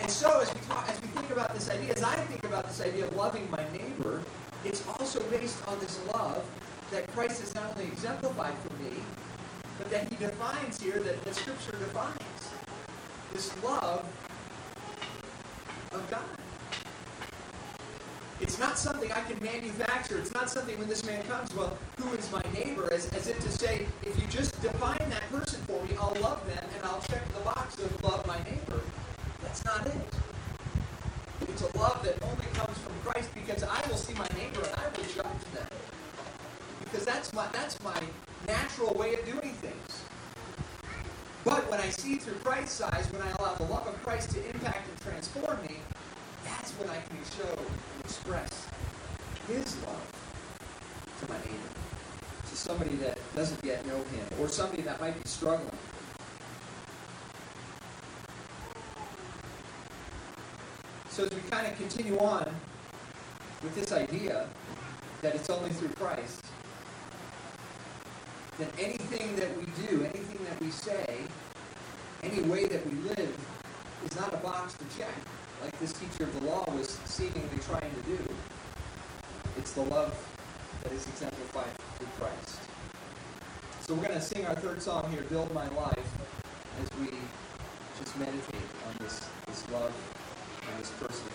And 0.00 0.10
so 0.10 0.40
as 0.40 0.52
we 0.54 0.60
talk, 0.60 0.88
as 0.88 1.00
we 1.02 1.08
think 1.08 1.30
about 1.30 1.52
this 1.54 1.68
idea, 1.68 1.92
as 1.92 2.02
I 2.02 2.14
think 2.14 2.44
about 2.44 2.68
this 2.68 2.80
idea 2.80 3.06
of 3.06 3.16
loving 3.16 3.50
my 3.50 3.64
neighbor, 3.72 4.22
it's 4.64 4.86
also 4.86 5.20
based 5.24 5.58
on 5.66 5.78
this 5.80 5.98
love 6.14 6.44
that 6.90 7.06
Christ 7.12 7.40
has 7.40 7.54
not 7.54 7.72
only 7.72 7.86
exemplified 7.86 8.54
for 8.58 8.82
me, 8.82 8.90
but 9.78 9.90
that 9.90 10.08
he 10.08 10.16
defines 10.16 10.80
here, 10.80 11.00
that, 11.00 11.22
that 11.24 11.34
Scripture 11.34 11.72
defines. 11.72 12.18
This 13.32 13.52
love 13.62 14.04
of 15.92 16.10
God. 16.10 16.39
It's 18.40 18.58
not 18.58 18.78
something 18.78 19.12
I 19.12 19.20
can 19.20 19.42
manufacture. 19.42 20.16
It's 20.16 20.32
not 20.32 20.48
something 20.48 20.78
when 20.78 20.88
this 20.88 21.04
man 21.04 21.22
comes, 21.24 21.54
well, 21.54 21.76
who 21.98 22.10
is 22.14 22.30
my 22.32 22.42
neighbor? 22.54 22.90
As, 22.90 23.06
as 23.12 23.28
if 23.28 23.38
to 23.40 23.50
say, 23.50 23.86
if 24.02 24.18
you 24.18 24.26
just 24.28 24.60
define 24.62 24.98
that 25.10 25.28
person 25.30 25.60
for 25.62 25.82
me, 25.84 25.90
I'll 26.00 26.16
love 26.22 26.44
them 26.46 26.64
and 26.74 26.84
I'll 26.84 27.02
check 27.02 27.26
the 27.34 27.40
box 27.40 27.78
of 27.78 28.02
love 28.02 28.26
my 28.26 28.38
neighbor. 28.44 28.80
That's 29.42 29.62
not 29.64 29.86
it. 29.86 29.92
It's 31.42 31.60
a 31.62 31.78
love 31.78 32.02
that 32.02 32.22
only 32.22 32.46
comes 32.54 32.78
from 32.78 32.94
Christ 33.04 33.28
because 33.34 33.62
I 33.62 33.86
will 33.88 33.96
see 33.96 34.14
my 34.14 34.28
neighbor 34.34 34.64
and 34.64 34.74
I 34.74 34.88
will 34.96 35.04
judge 35.04 35.44
them. 35.52 35.68
Because 36.84 37.04
that's 37.04 37.34
my 37.34 37.46
that's 37.52 37.82
my 37.82 38.00
natural 38.46 38.94
way 38.94 39.14
of 39.14 39.24
doing 39.26 39.52
things. 39.60 40.02
But 41.44 41.70
when 41.70 41.80
I 41.80 41.90
see 41.90 42.16
through 42.16 42.34
Christ's 42.36 42.80
eyes, 42.80 43.06
when 43.12 43.20
I 43.22 43.30
allow 43.32 43.54
the 43.54 43.64
love 43.64 43.86
of 43.86 44.02
Christ 44.02 44.30
to 44.30 44.50
impact 44.50 44.88
and 44.88 45.00
transform 45.00 45.58
me, 45.62 45.76
that's 46.44 46.72
when 46.72 46.88
I 46.88 46.96
can 46.96 47.18
show 47.36 47.58
his 49.50 49.76
love 49.84 50.12
to 51.20 51.28
my 51.28 51.38
neighbor. 51.38 51.74
To 52.48 52.56
somebody 52.56 52.96
that 52.96 53.18
doesn't 53.34 53.64
yet 53.64 53.86
know 53.86 53.96
him, 53.96 54.26
or 54.40 54.48
somebody 54.48 54.82
that 54.82 55.00
might 55.00 55.20
be 55.20 55.28
struggling. 55.28 55.70
So 61.08 61.24
as 61.24 61.34
we 61.34 61.40
kind 61.50 61.66
of 61.66 61.76
continue 61.76 62.18
on 62.18 62.48
with 63.62 63.74
this 63.74 63.92
idea 63.92 64.46
that 65.22 65.34
it's 65.34 65.50
only 65.50 65.70
through 65.70 65.90
Christ, 65.90 66.44
that 68.58 68.68
anything 68.78 69.36
that 69.36 69.56
we 69.56 69.64
do, 69.86 70.02
anything 70.04 70.44
that 70.44 70.60
we 70.60 70.70
say, 70.70 71.18
any 72.22 72.42
way 72.42 72.66
that 72.66 72.86
we 72.86 72.96
live 73.08 73.36
is 74.04 74.16
not 74.16 74.32
a 74.32 74.38
box 74.38 74.74
to 74.74 74.84
check, 74.98 75.14
like 75.62 75.78
this 75.78 75.92
teacher 75.92 76.24
of 76.24 76.40
the 76.40 76.46
law 76.46 76.64
was 76.72 76.88
seemingly 77.04 77.58
trying 77.66 77.90
to 77.90 78.02
do. 78.02 78.18
It's 79.58 79.72
the 79.72 79.82
love 79.82 80.14
that 80.82 80.92
is 80.92 81.06
exemplified 81.06 81.72
through 81.98 82.08
Christ. 82.18 82.60
So 83.80 83.94
we're 83.94 84.02
going 84.02 84.14
to 84.14 84.20
sing 84.20 84.46
our 84.46 84.54
third 84.54 84.82
song 84.82 85.10
here, 85.10 85.22
Build 85.22 85.52
My 85.52 85.68
Life, 85.68 86.10
as 86.82 87.00
we 87.00 87.08
just 87.98 88.18
meditate 88.18 88.70
on 88.88 88.94
this, 89.00 89.28
this 89.46 89.70
love 89.70 89.92
and 90.68 90.80
this 90.80 90.90
person 90.90 91.29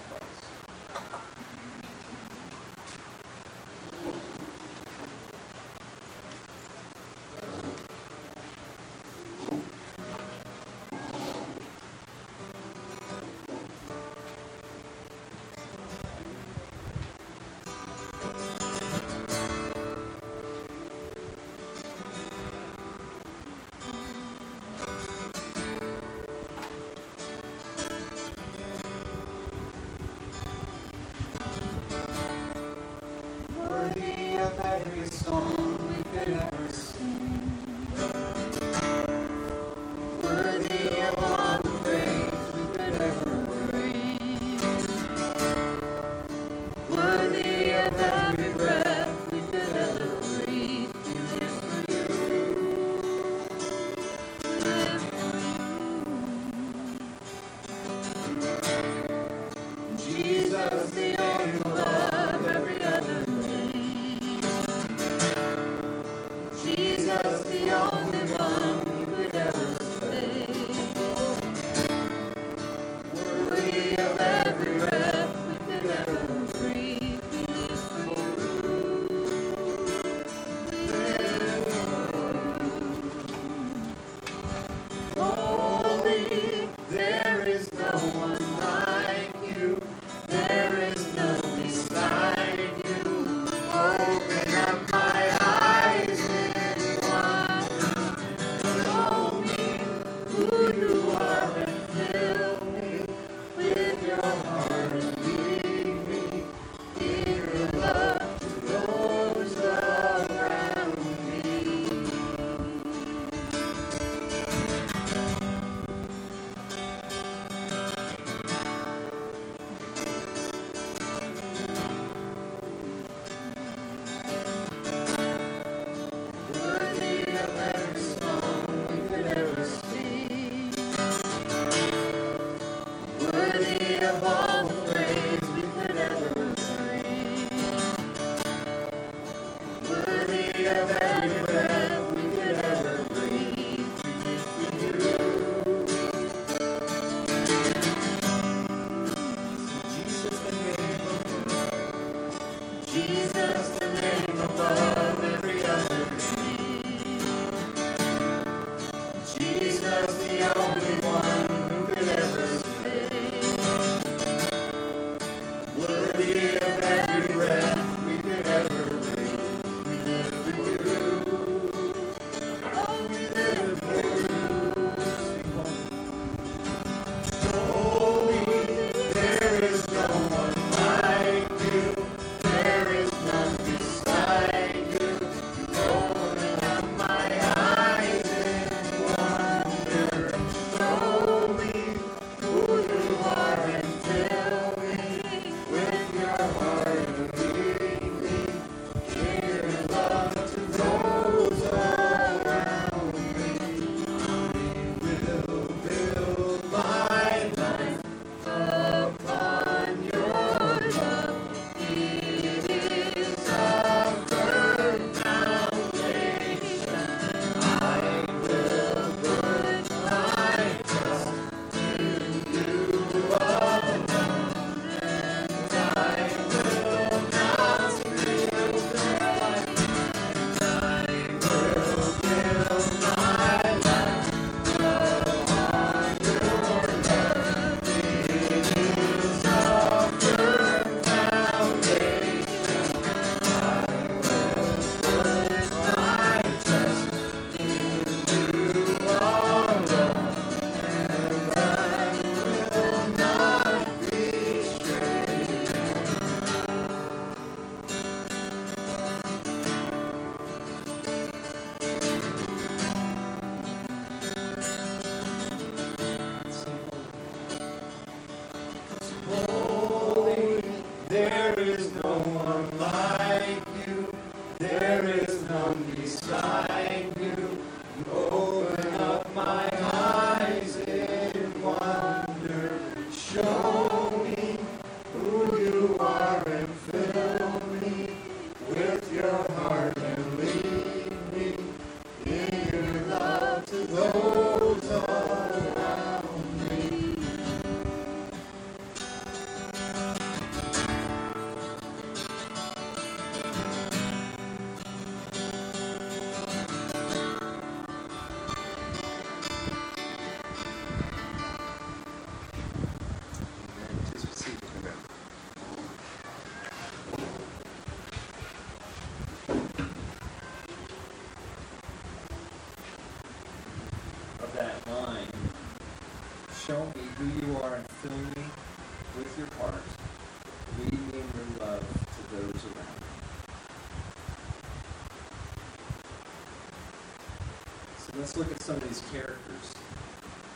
Let's 338.36 338.50
look 338.50 338.58
at 338.58 338.63
some 338.63 338.76
of 338.76 338.84
these 338.84 339.02
characters 339.13 339.74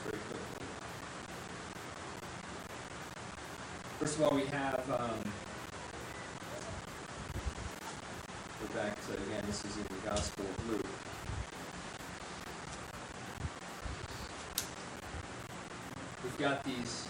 very 0.03 0.21
quickly. 0.27 0.65
First 3.99 4.15
of 4.17 4.23
all, 4.23 4.35
we 4.35 4.43
have. 4.47 4.83
Um, 4.91 5.31
go 8.59 8.73
back 8.75 8.99
to 9.07 9.13
again. 9.13 9.43
This 9.47 9.63
is 9.63 9.77
in 9.77 9.83
the 9.83 10.09
Gospel 10.09 10.43
of 10.43 10.69
Luke. 10.69 10.85
We've 16.25 16.37
got 16.37 16.61
these. 16.65 17.07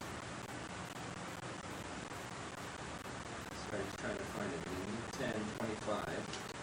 Sorry, 3.71 3.81
just 3.85 3.97
trying 3.97 4.17
to 4.17 4.23
find 4.23 4.51
it. 4.53 4.59
Luke 4.85 5.33
10, 5.33 5.33
25. 5.57 6.58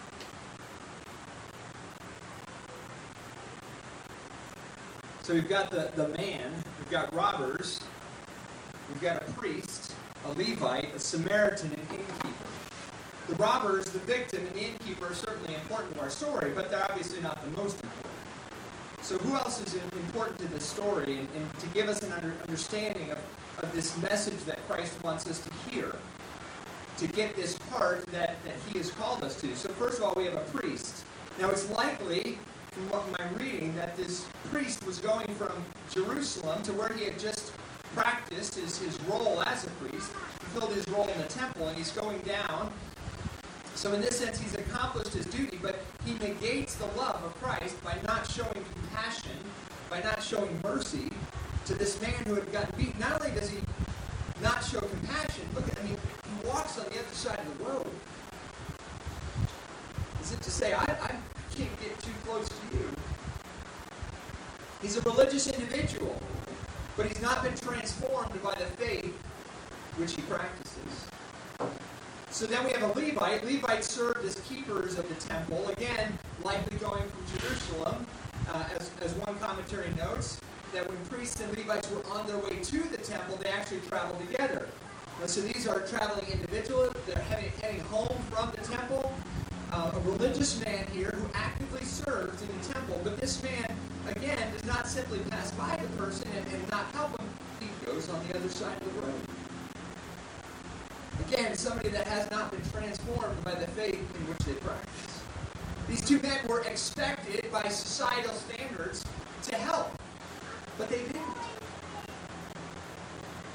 So 5.26 5.34
we've 5.34 5.48
got 5.48 5.72
the, 5.72 5.90
the 5.96 6.06
man, 6.06 6.52
we've 6.78 6.88
got 6.88 7.12
robbers, 7.12 7.80
we've 8.88 9.00
got 9.00 9.28
a 9.28 9.32
priest, 9.32 9.92
a 10.24 10.28
Levite, 10.28 10.94
a 10.94 11.00
Samaritan, 11.00 11.72
an 11.72 11.80
innkeeper. 11.90 12.48
The 13.26 13.34
robbers, 13.34 13.86
the 13.86 13.98
victim, 13.98 14.46
and 14.46 14.54
the 14.54 14.66
innkeeper 14.66 15.06
are 15.06 15.14
certainly 15.14 15.52
important 15.54 15.96
to 15.96 16.00
our 16.00 16.10
story, 16.10 16.52
but 16.54 16.70
they're 16.70 16.84
obviously 16.84 17.20
not 17.22 17.42
the 17.42 17.50
most 17.60 17.82
important. 17.82 18.14
So 19.02 19.18
who 19.18 19.34
else 19.34 19.60
is 19.66 19.74
important 19.74 20.38
to 20.38 20.46
this 20.46 20.64
story 20.64 21.18
and, 21.18 21.28
and 21.34 21.58
to 21.58 21.66
give 21.74 21.88
us 21.88 22.04
an 22.04 22.12
under, 22.12 22.32
understanding 22.42 23.10
of, 23.10 23.18
of 23.64 23.72
this 23.72 24.00
message 24.00 24.38
that 24.44 24.64
Christ 24.68 25.02
wants 25.02 25.26
us 25.26 25.40
to 25.40 25.50
hear? 25.68 25.96
To 26.98 27.08
get 27.08 27.34
this 27.34 27.58
part 27.72 28.06
that, 28.12 28.36
that 28.44 28.54
he 28.70 28.78
has 28.78 28.92
called 28.92 29.24
us 29.24 29.40
to. 29.40 29.56
So 29.56 29.70
first 29.70 29.98
of 29.98 30.04
all, 30.04 30.14
we 30.16 30.26
have 30.26 30.34
a 30.34 30.44
priest. 30.56 31.04
Now 31.40 31.50
it's 31.50 31.68
likely 31.68 32.38
from 32.70 32.88
what 32.90 33.20
I'm 33.20 33.34
reading 33.34 33.74
that 33.74 33.96
this 33.96 34.24
priest 34.56 34.86
was 34.86 34.98
going 35.00 35.26
from 35.34 35.52
Jerusalem 35.92 36.62
to 36.62 36.72
where 36.72 36.88
he 36.94 37.04
had 37.04 37.18
just 37.18 37.52
practiced 37.94 38.54
his, 38.54 38.78
his 38.78 38.98
role 39.02 39.42
as 39.44 39.66
a 39.66 39.70
priest, 39.72 40.10
fulfilled 40.10 40.72
his 40.72 40.88
role 40.88 41.06
in 41.06 41.18
the 41.18 41.28
temple, 41.28 41.68
and 41.68 41.76
he's 41.76 41.90
going 41.90 42.18
down. 42.20 42.72
So, 43.74 43.92
in 43.92 44.00
this 44.00 44.18
sense, 44.18 44.40
he's 44.40 44.54
accomplished 44.54 45.12
his 45.12 45.26
duty, 45.26 45.58
but 45.60 45.80
he 46.06 46.14
negates 46.14 46.76
the 46.76 46.86
love 46.96 47.22
of 47.22 47.34
Christ 47.42 47.76
by 47.84 47.98
not 48.06 48.26
showing 48.30 48.64
compassion, 48.72 49.36
by 49.90 50.00
not 50.00 50.22
showing 50.22 50.58
mercy 50.62 51.12
to 51.66 51.74
this 51.74 52.00
man 52.00 52.14
who 52.24 52.36
had 52.36 52.50
gotten 52.50 52.78
beaten. 52.78 52.98
Not 52.98 53.20
only 53.20 53.38
does 53.38 53.50
he 53.50 53.58
not 54.42 54.64
show 54.64 54.80
compassion, 54.80 55.44
look 55.54 55.68
at, 55.68 55.78
I 55.78 55.82
mean, 55.82 55.98
he 55.98 56.46
walks 56.48 56.78
on 56.78 56.86
the 56.86 56.98
other 56.98 57.12
side 57.12 57.40
of 57.40 57.58
the 57.58 57.64
road. 57.64 57.90
Is 60.22 60.32
it 60.32 60.40
to 60.40 60.50
say, 60.50 60.72
I, 60.72 60.80
I 60.80 61.14
can't 61.54 61.78
get 61.78 61.98
too 62.00 62.12
close 62.24 62.48
to 62.48 62.78
you. 62.78 62.88
He's 64.86 64.96
a 64.96 65.00
religious 65.02 65.48
individual, 65.48 66.14
but 66.96 67.06
he's 67.06 67.20
not 67.20 67.42
been 67.42 67.56
transformed 67.56 68.40
by 68.42 68.54
the 68.54 68.66
faith 68.76 69.12
which 69.96 70.14
he 70.14 70.22
practices. 70.22 71.08
So 72.30 72.46
then 72.46 72.64
we 72.64 72.72
have 72.72 72.82
Levite. 73.44 73.62
Levites 73.62 73.90
served 73.90 74.24
as 74.24 74.40
keepers 74.40 74.98
of 74.98 75.08
the 75.08 75.14
temple, 75.14 75.66
again, 75.68 76.18
likely 76.44 76.78
going 76.78 77.02
from 77.02 77.38
Jerusalem, 77.38 78.06
uh, 78.52 78.64
as, 78.78 78.90
as 79.02 79.14
one 79.14 79.38
commentary 79.38 79.90
notes, 79.96 80.40
that 80.72 80.88
when 80.88 80.96
priests 81.06 81.40
and 81.40 81.56
Levites 81.56 81.90
were 81.90 82.04
on 82.10 82.26
their 82.26 82.38
way 82.38 82.58
to 82.62 82.78
the 82.88 82.98
temple, 82.98 83.36
they 83.36 83.50
actually 83.50 83.80
traveled 83.88 84.20
together. 84.28 84.68
so 85.26 85.40
these 85.40 85.66
are 85.66 85.80
traveling 85.80 86.26
individuals. 86.32 86.92
They're 87.06 87.22
heading, 87.24 87.52
heading 87.62 87.80
home 87.80 88.16
from 88.30 88.50
the 88.52 88.62
temple 88.62 89.12
uh, 89.72 89.90
a 89.94 90.00
religious 90.00 90.62
man 90.64 90.86
here 90.92 91.10
who 91.10 91.28
actively 91.34 91.84
serves 91.84 92.40
in 92.42 92.48
the 92.48 92.72
temple, 92.72 93.00
but 93.02 93.18
this 93.18 93.42
man, 93.42 93.76
again, 94.08 94.38
does 94.52 94.64
not 94.64 94.86
simply 94.86 95.18
pass 95.30 95.50
by 95.52 95.76
the 95.76 96.02
person 96.02 96.28
and, 96.36 96.46
and 96.54 96.70
not 96.70 96.86
help 96.92 97.18
him. 97.18 97.28
He 97.60 97.66
goes 97.84 98.08
on 98.08 98.26
the 98.28 98.36
other 98.36 98.48
side 98.48 98.76
of 98.80 98.94
the 98.94 99.00
road. 99.00 99.20
Again, 101.28 101.56
somebody 101.56 101.88
that 101.90 102.06
has 102.06 102.30
not 102.30 102.35
transformed 102.76 103.42
by 103.44 103.54
the 103.54 103.66
faith 103.68 103.94
in 103.94 104.26
which 104.28 104.38
they 104.38 104.54
practice. 104.54 105.22
These 105.88 106.04
two 106.04 106.20
men 106.20 106.38
were 106.48 106.60
expected 106.62 107.50
by 107.50 107.68
societal 107.68 108.34
standards 108.34 109.04
to 109.42 109.56
help, 109.56 109.96
but 110.76 110.88
they 110.88 110.98
didn't. 110.98 111.22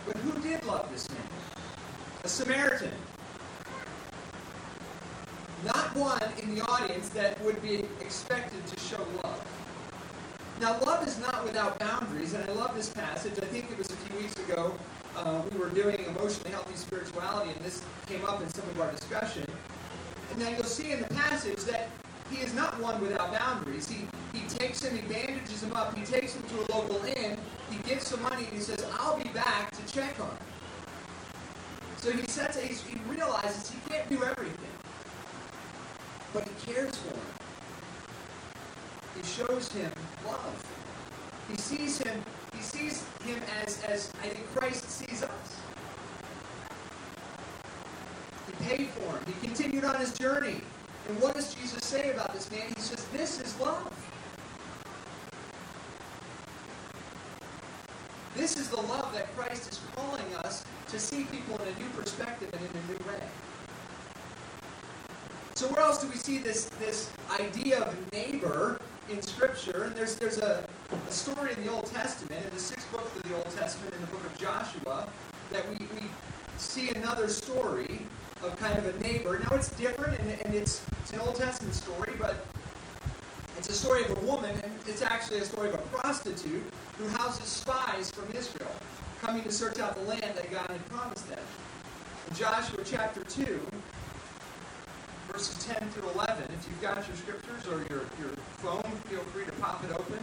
But 0.07 0.17
who 0.17 0.41
did 0.41 0.63
love 0.65 0.89
this 0.91 1.10
man? 1.10 1.21
A 2.23 2.29
Samaritan 2.29 2.91
not 5.65 5.95
one 5.95 6.21
in 6.41 6.55
the 6.55 6.62
audience 6.65 7.10
that 7.10 7.39
would 7.43 7.62
be 7.62 7.86
expected 7.99 8.65
to 8.65 8.79
show 8.79 9.05
love. 9.23 9.45
Now, 10.60 10.79
love 10.79 11.07
is 11.07 11.19
not 11.19 11.43
without 11.43 11.77
boundaries, 11.79 12.34
and 12.34 12.43
I 12.49 12.53
love 12.53 12.75
this 12.75 12.89
passage. 12.89 13.34
I 13.41 13.45
think 13.45 13.69
it 13.71 13.77
was 13.77 13.89
a 13.89 13.95
few 13.95 14.17
weeks 14.17 14.36
ago 14.39 14.73
uh, 15.17 15.41
we 15.52 15.58
were 15.58 15.69
doing 15.69 16.04
emotionally 16.06 16.52
healthy 16.52 16.76
spirituality, 16.76 17.52
and 17.52 17.65
this 17.65 17.84
came 18.08 18.24
up 18.26 18.41
in 18.41 18.50
some 18.50 18.67
of 18.69 18.82
our 18.82 18.91
discussion. 18.91 19.45
And 20.32 20.39
now 20.39 20.50
you'll 20.50 20.63
see 20.63 20.91
in 20.91 21.02
the 21.02 21.13
passage 21.13 21.60
that 21.65 21.89
he 22.30 22.38
is 22.38 22.54
not 22.54 22.80
one 22.80 23.02
without 23.02 23.32
boundaries. 23.32 23.89
He, 23.89 24.08
he 24.34 24.47
takes 24.47 24.84
him, 24.84 24.95
he 24.95 25.02
bandages 25.02 25.63
him 25.63 25.74
up, 25.74 25.97
he 25.97 26.06
takes 26.06 26.34
him 26.34 26.43
to 26.43 26.56
a 26.62 26.78
local 26.78 27.04
inn, 27.06 27.38
he 27.69 27.78
gives 27.89 28.08
some 28.08 28.21
money, 28.21 28.45
and 28.45 28.54
he 28.54 28.60
says, 28.60 28.86
I'll 28.93 29.17
be 29.17 29.30
back 29.30 29.71
to 29.71 29.93
check 29.93 30.19
on 30.19 30.30
him. 30.30 30.38
So 31.97 32.12
he 32.12 32.26
sets, 32.28 32.60
he 32.60 33.00
realizes 33.08 33.69
he 33.69 33.80
can't 33.89 34.10
do 34.10 34.24
everything 34.24 34.71
but 36.34 36.47
he 36.47 36.74
cares 36.74 36.95
for 36.95 37.13
him. 37.13 37.19
He 39.15 39.24
shows 39.24 39.71
him 39.71 39.91
love. 40.26 40.65
He 41.50 41.58
sees 41.58 41.97
him, 42.00 42.24
he 42.54 42.62
sees 42.62 43.04
him 43.26 43.40
as, 43.64 43.82
as 43.84 44.12
I 44.22 44.28
think 44.28 44.46
Christ 44.56 44.90
sees 44.90 45.24
us. 45.24 45.60
He 48.48 48.66
paid 48.66 48.88
for 48.90 49.18
him. 49.18 49.24
He 49.26 49.48
continued 49.48 49.84
on 49.86 49.96
his 50.00 50.14
journey. 50.14 50.62
And 51.08 51.22
what 51.22 51.36
does 51.36 51.54
Jesus 51.54 51.84
say 51.84 52.12
about 52.12 52.34
this 52.34 52.52
man? 52.52 52.62
He 52.68 52.82
says, 52.82 53.06
This 53.08 53.40
is 53.40 53.60
love. 53.60 53.92
This 58.36 58.58
is 58.58 58.70
the 58.70 58.82
love 58.82 59.14
that 59.14 59.36
Christ 59.36 59.72
is 59.72 59.80
calling 59.96 60.34
us 60.44 60.64
to 60.88 61.00
see 61.00 61.24
people 61.26 61.56
in 61.58 61.68
a 61.68 61.80
new 61.80 61.90
perspective 61.96 62.50
and 62.54 62.62
in 62.62 62.68
a 62.68 62.88
new 62.92 63.12
way. 63.12 63.24
So 65.56 65.68
where 65.68 65.84
else 65.84 66.02
do 66.02 66.08
we 66.08 66.16
see 66.16 66.38
this, 66.38 66.66
this 66.80 67.12
idea 67.40 67.82
of 67.82 68.12
neighbor 68.14 68.80
in 69.10 69.22
Scripture? 69.22 69.84
And 69.84 69.96
there's, 69.96 70.16
there's 70.16 70.38
a, 70.38 70.66
a 71.12 71.13
story 71.13 71.52
in 71.52 71.62
the 71.65 71.69
Old 71.69 71.88
Testament, 71.88 72.41
in 72.41 72.52
the 72.52 72.60
sixth 72.60 72.89
book 72.89 73.04
of 73.04 73.21
the 73.24 73.36
Old 73.36 73.50
Testament, 73.58 73.93
in 73.93 74.00
the 74.00 74.08
book 74.08 74.24
of 74.24 74.38
Joshua, 74.38 75.10
that 75.52 75.67
we, 75.67 75.86
we 75.93 76.08
see 76.58 76.89
another 76.91 77.28
story 77.28 78.00
of 78.41 78.58
kind 78.58 78.78
of 78.78 78.95
a 78.95 78.97
neighbor. 79.04 79.38
Now 79.39 79.58
it's 79.58 79.71
different, 79.71 80.17
and, 80.21 80.30
and 80.45 80.56
it's, 80.56 80.86
it's 81.02 81.12
an 81.12 81.19
Old 81.19 81.36
Testament 81.36 81.76
story, 81.76 82.13
but 82.17 82.45
it's 83.58 83.67
a 83.67 83.74
story 83.74 84.06
of 84.06 84.24
a 84.24 84.26
woman, 84.26 84.52
and 84.63 84.71
it's 84.88 85.02
actually 85.02 85.39
a 85.39 85.43
story 85.43 85.67
of 85.67 85.76
a 85.76 85.80
prostitute 85.91 86.63
who 86.97 87.10
houses 87.10 87.43
spies 87.43 88.10
from 88.10 88.34
Israel, 88.34 88.71
coming 89.21 89.43
to 89.43 89.52
search 89.52 89.80
out 89.80 89.95
the 89.95 90.04
land 90.04 90.34
that 90.36 90.50
God 90.50 90.67
had 90.69 90.86
promised 90.88 91.28
them. 91.28 91.43
In 92.30 92.36
Joshua 92.38 92.86
chapter 92.86 93.21
2, 93.26 93.60
verses 95.28 95.62
10 95.65 95.89
through 95.89 96.10
11. 96.12 96.43
If 96.54 96.67
you've 96.69 96.82
got 96.82 97.06
your 97.06 97.17
scriptures 97.17 97.67
or 97.67 97.80
your, 97.89 98.06
your 98.17 98.32
phone, 98.63 98.89
feel 99.10 99.19
free 99.36 99.43
to 99.43 99.52
pop 99.54 99.84
it 99.84 99.91
open. 99.91 100.19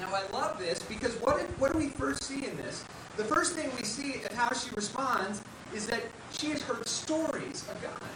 Now, 0.00 0.14
I 0.14 0.22
love 0.32 0.58
this 0.58 0.82
because 0.82 1.14
what, 1.16 1.40
what 1.58 1.72
do 1.72 1.78
we 1.78 1.88
first 1.88 2.24
see 2.24 2.44
in 2.46 2.56
this? 2.56 2.84
The 3.16 3.24
first 3.24 3.54
thing 3.54 3.70
we 3.76 3.84
see 3.84 4.22
of 4.24 4.32
how 4.32 4.52
she 4.54 4.70
responds 4.74 5.42
is 5.74 5.86
that 5.86 6.02
she 6.32 6.50
has 6.50 6.62
heard 6.62 6.86
stories 6.86 7.66
of 7.70 7.82
God. 7.82 8.10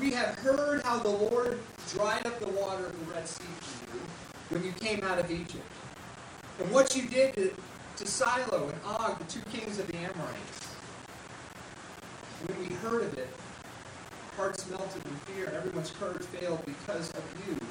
We 0.00 0.12
have 0.12 0.34
heard 0.38 0.82
how 0.82 0.98
the 0.98 1.08
Lord 1.08 1.58
dried 1.92 2.26
up 2.26 2.38
the 2.40 2.48
water 2.48 2.86
of 2.86 3.06
the 3.06 3.14
Red 3.14 3.26
Sea 3.28 3.44
for 3.60 3.96
you 3.96 4.00
when 4.50 4.64
you 4.64 4.72
came 4.72 5.02
out 5.04 5.18
of 5.18 5.30
Egypt. 5.30 5.64
And 6.58 6.70
what 6.70 6.96
you 6.96 7.06
did 7.08 7.34
to, 7.34 7.54
to 7.96 8.06
Sihon 8.06 8.62
and 8.62 8.80
Og, 8.84 9.18
the 9.18 9.24
two 9.24 9.40
kings 9.50 9.78
of 9.78 9.86
the 9.86 9.96
Amorites. 9.96 10.64
When 12.46 12.58
we 12.60 12.74
heard 12.76 13.02
of 13.02 13.18
it, 13.18 13.28
hearts 14.36 14.68
melted 14.70 15.04
in 15.04 15.16
fear, 15.32 15.46
and 15.46 15.56
everyone's 15.56 15.90
courage 15.90 16.24
failed 16.24 16.64
because 16.66 17.10
of 17.10 17.22
you. 17.46 17.65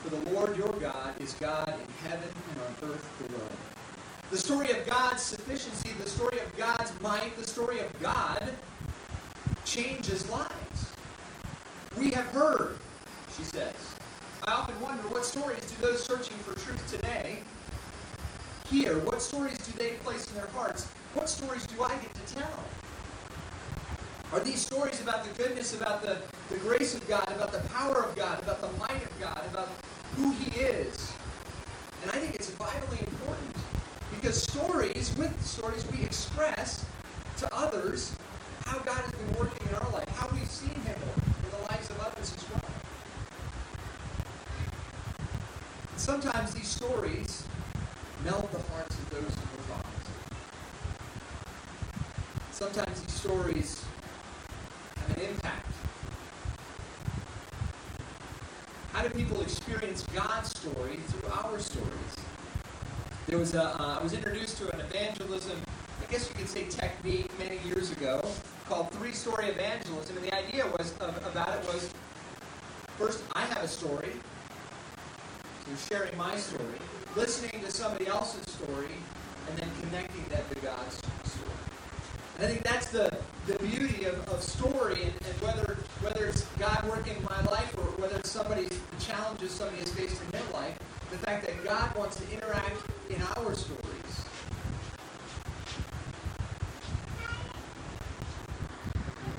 For 0.00 0.10
the 0.10 0.30
Lord 0.30 0.56
your 0.56 0.72
God 0.74 1.20
is 1.20 1.34
God 1.34 1.68
in 1.68 2.08
heaven 2.08 2.28
and 2.50 2.60
on 2.60 2.90
earth 2.90 3.26
below. 3.26 3.48
The 4.30 4.38
story 4.38 4.70
of 4.70 4.86
God's 4.86 5.22
sufficiency, 5.22 5.90
the 6.02 6.08
story 6.08 6.38
of 6.38 6.56
God's 6.56 6.92
might, 7.00 7.36
the 7.36 7.46
story 7.46 7.80
of 7.80 8.00
God 8.00 8.52
changes 9.64 10.28
lives. 10.30 10.92
We 11.98 12.10
have 12.10 12.26
heard, 12.26 12.78
she 13.36 13.44
says. 13.44 13.74
I 14.46 14.52
often 14.52 14.80
wonder 14.80 15.02
what 15.08 15.24
stories 15.24 15.60
do 15.60 15.86
those 15.86 16.04
searching 16.04 16.36
for 16.38 16.54
truth 16.58 16.90
today 16.90 17.40
hear? 18.68 18.98
What 19.00 19.22
stories 19.22 19.58
do 19.58 19.72
they 19.78 19.90
place 20.04 20.26
in 20.28 20.34
their 20.34 20.48
hearts? 20.48 20.86
What 21.14 21.28
stories 21.28 21.66
do 21.66 21.82
I 21.82 21.90
get 21.90 22.12
to 22.14 22.34
tell? 22.34 22.64
Are 24.32 24.40
these 24.40 24.60
stories 24.60 25.00
about 25.00 25.24
the 25.24 25.42
goodness, 25.42 25.74
about 25.74 26.02
the, 26.02 26.18
the 26.50 26.58
grace 26.58 26.94
of 26.94 27.06
God, 27.08 27.26
about 27.34 27.52
the 27.52 27.66
power 27.68 28.04
of 28.04 28.16
God, 28.16 28.42
about 28.42 28.60
the 28.60 28.68
might 28.78 29.02
of 29.02 29.20
God, 29.20 29.40
about 29.50 29.68
who 30.16 30.32
he 30.32 30.60
is. 30.60 31.12
And 32.02 32.10
I 32.10 32.14
think 32.16 32.34
it's 32.34 32.50
vitally 32.50 33.00
important 33.00 33.56
because 34.14 34.42
stories, 34.42 35.14
with 35.16 35.34
stories, 35.44 35.84
we 35.92 36.02
express 36.04 36.84
to 37.38 37.54
others 37.54 38.16
how 38.64 38.78
God 38.78 38.96
has 38.96 39.12
been 39.12 39.38
working 39.38 39.68
in 39.68 39.74
our 39.74 39.90
life, 39.90 40.08
how 40.08 40.28
we've 40.32 40.50
seen 40.50 40.70
him 40.70 40.96
in 41.44 41.50
the 41.50 41.62
lives 41.70 41.90
of 41.90 42.00
others 42.00 42.34
as 42.34 42.50
well. 42.50 42.62
And 45.92 46.00
sometimes 46.00 46.54
these 46.54 46.68
stories 46.68 47.05
guess 66.16 66.30
you 66.30 66.34
could 66.34 66.48
say 66.48 66.64
technique 66.64 67.30
many 67.38 67.58
years 67.66 67.90
ago 67.92 68.24
called 68.70 68.90
three-story 68.92 69.48
evangelism, 69.48 70.16
and 70.16 70.24
the 70.24 70.34
idea 70.34 70.64
was 70.78 70.96
of, 70.96 71.14
about 71.26 71.50
it 71.50 71.62
was 71.66 71.90
first 72.96 73.22
I 73.34 73.42
have 73.42 73.62
a 73.62 73.68
story, 73.68 74.12
so 75.66 75.94
sharing 75.94 76.16
my 76.16 76.34
story, 76.36 76.80
listening 77.16 77.60
to 77.62 77.70
somebody 77.70 78.06
else's 78.06 78.50
story, 78.50 78.96
and 79.46 79.58
then 79.58 79.68
connecting 79.82 80.24
that 80.30 80.48
to 80.48 80.58
God's 80.60 80.94
story. 80.94 81.60
And 82.38 82.46
I 82.46 82.48
think 82.48 82.62
that's 82.62 82.88
the, 82.88 83.14
the 83.46 83.58
beauty 83.58 84.06
of, 84.06 84.26
of 84.30 84.42
story, 84.42 85.02
and, 85.02 85.12
and 85.12 85.40
whether 85.42 85.76
whether 86.00 86.24
it's 86.24 86.46
God 86.58 86.82
working 86.88 87.14
in 87.14 87.24
my 87.24 87.42
life 87.50 87.76
or 87.76 87.84
whether 88.00 88.16
it's 88.16 88.30
somebody's 88.30 88.80
challenges 88.98 89.50
somebody 89.50 89.80
has 89.80 89.92
faced 89.92 90.22
in 90.22 90.30
their 90.30 90.48
life, 90.54 90.78
the 91.10 91.18
fact 91.18 91.44
that 91.44 91.62
God 91.62 91.94
wants 91.94 92.16
to 92.16 92.32
interact 92.32 92.80
in 93.10 93.20
our 93.36 93.54
stories. 93.54 93.96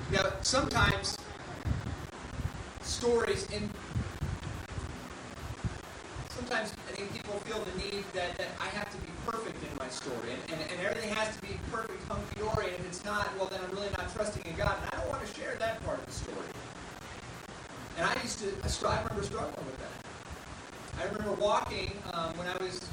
Now, 0.09 0.23
sometimes 0.41 1.17
stories 2.81 3.45
in 3.51 3.69
sometimes 6.29 6.71
I 6.87 6.95
think 6.95 7.11
people 7.11 7.33
feel 7.43 7.59
the 7.59 7.77
need 7.77 8.05
that, 8.13 8.37
that 8.37 8.47
I 8.61 8.67
have 8.67 8.89
to 8.89 8.97
be 8.99 9.09
perfect 9.25 9.61
in 9.61 9.77
my 9.77 9.89
story 9.89 10.31
and, 10.31 10.41
and, 10.53 10.71
and 10.71 10.87
everything 10.87 11.13
has 11.13 11.35
to 11.35 11.41
be 11.41 11.59
perfect 11.71 12.01
hunky 12.07 12.39
dory 12.39 12.67
and 12.67 12.75
if 12.75 12.85
it's 12.87 12.96
not, 13.07 13.35
well 13.37 13.47
then 13.47 13.59
I'm 13.63 13.71
really 13.71 13.89
not 13.97 14.13
trusting 14.13 14.43
in 14.45 14.55
God. 14.55 14.75
And 14.83 14.93
I 14.93 15.01
don't 15.01 15.09
want 15.09 15.25
to 15.25 15.33
share 15.33 15.55
that 15.59 15.83
part 15.85 15.97
of 15.97 16.05
the 16.05 16.11
story. 16.11 16.51
And 17.97 18.05
I 18.05 18.13
used 18.21 18.39
to 18.39 18.87
I 18.87 19.01
remember 19.01 19.23
struggling 19.23 19.65
with 19.65 19.79
that. 19.79 19.95
I 20.99 21.05
remember 21.05 21.33
walking 21.41 21.93
um, 22.13 22.37
when 22.37 22.47
I 22.47 22.57
was 22.57 22.83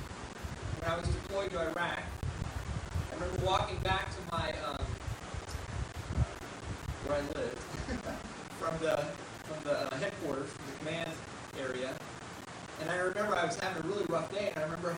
when 0.81 0.91
I 0.91 0.97
was 0.97 1.09
deployed 1.09 1.51
to 1.51 1.61
Iraq. 1.61 2.01
I 2.01 3.15
remember 3.15 3.45
walking 3.45 3.77
back 3.83 4.09
to 4.15 4.21
my 4.31 4.55
um, 4.65 4.87
where 7.07 7.19
I 7.19 7.21
lived 7.37 7.59
from 8.61 8.79
the 8.81 9.05
from 9.45 9.59
the 9.65 9.93
uh, 9.93 9.97
headquarters, 9.99 10.49
from 10.49 10.65
the 10.67 10.79
command 10.79 11.11
area. 11.61 11.91
And 12.81 12.91
I 12.91 12.97
remember 12.97 13.37
I 13.37 13.45
was 13.45 13.59
having 13.59 13.83
a 13.83 13.87
really 13.87 14.05
rough 14.09 14.33
day, 14.33 14.53
and 14.55 14.59
I 14.59 14.63
remember 14.65 14.97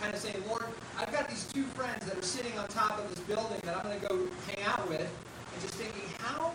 kind 0.00 0.14
of 0.14 0.20
saying, 0.20 0.42
Lord, 0.48 0.65
I've 0.98 1.12
got 1.12 1.28
these 1.28 1.44
two 1.52 1.64
friends 1.64 2.06
that 2.06 2.16
are 2.16 2.22
sitting 2.22 2.56
on 2.58 2.68
top 2.68 2.98
of 2.98 3.10
this 3.10 3.20
building 3.20 3.60
that 3.64 3.76
I'm 3.76 3.82
going 3.82 4.00
to 4.00 4.06
go 4.08 4.16
hang 4.48 4.64
out 4.64 4.88
with, 4.88 5.00
and 5.00 5.62
just 5.62 5.74
thinking, 5.74 6.08
how 6.18 6.52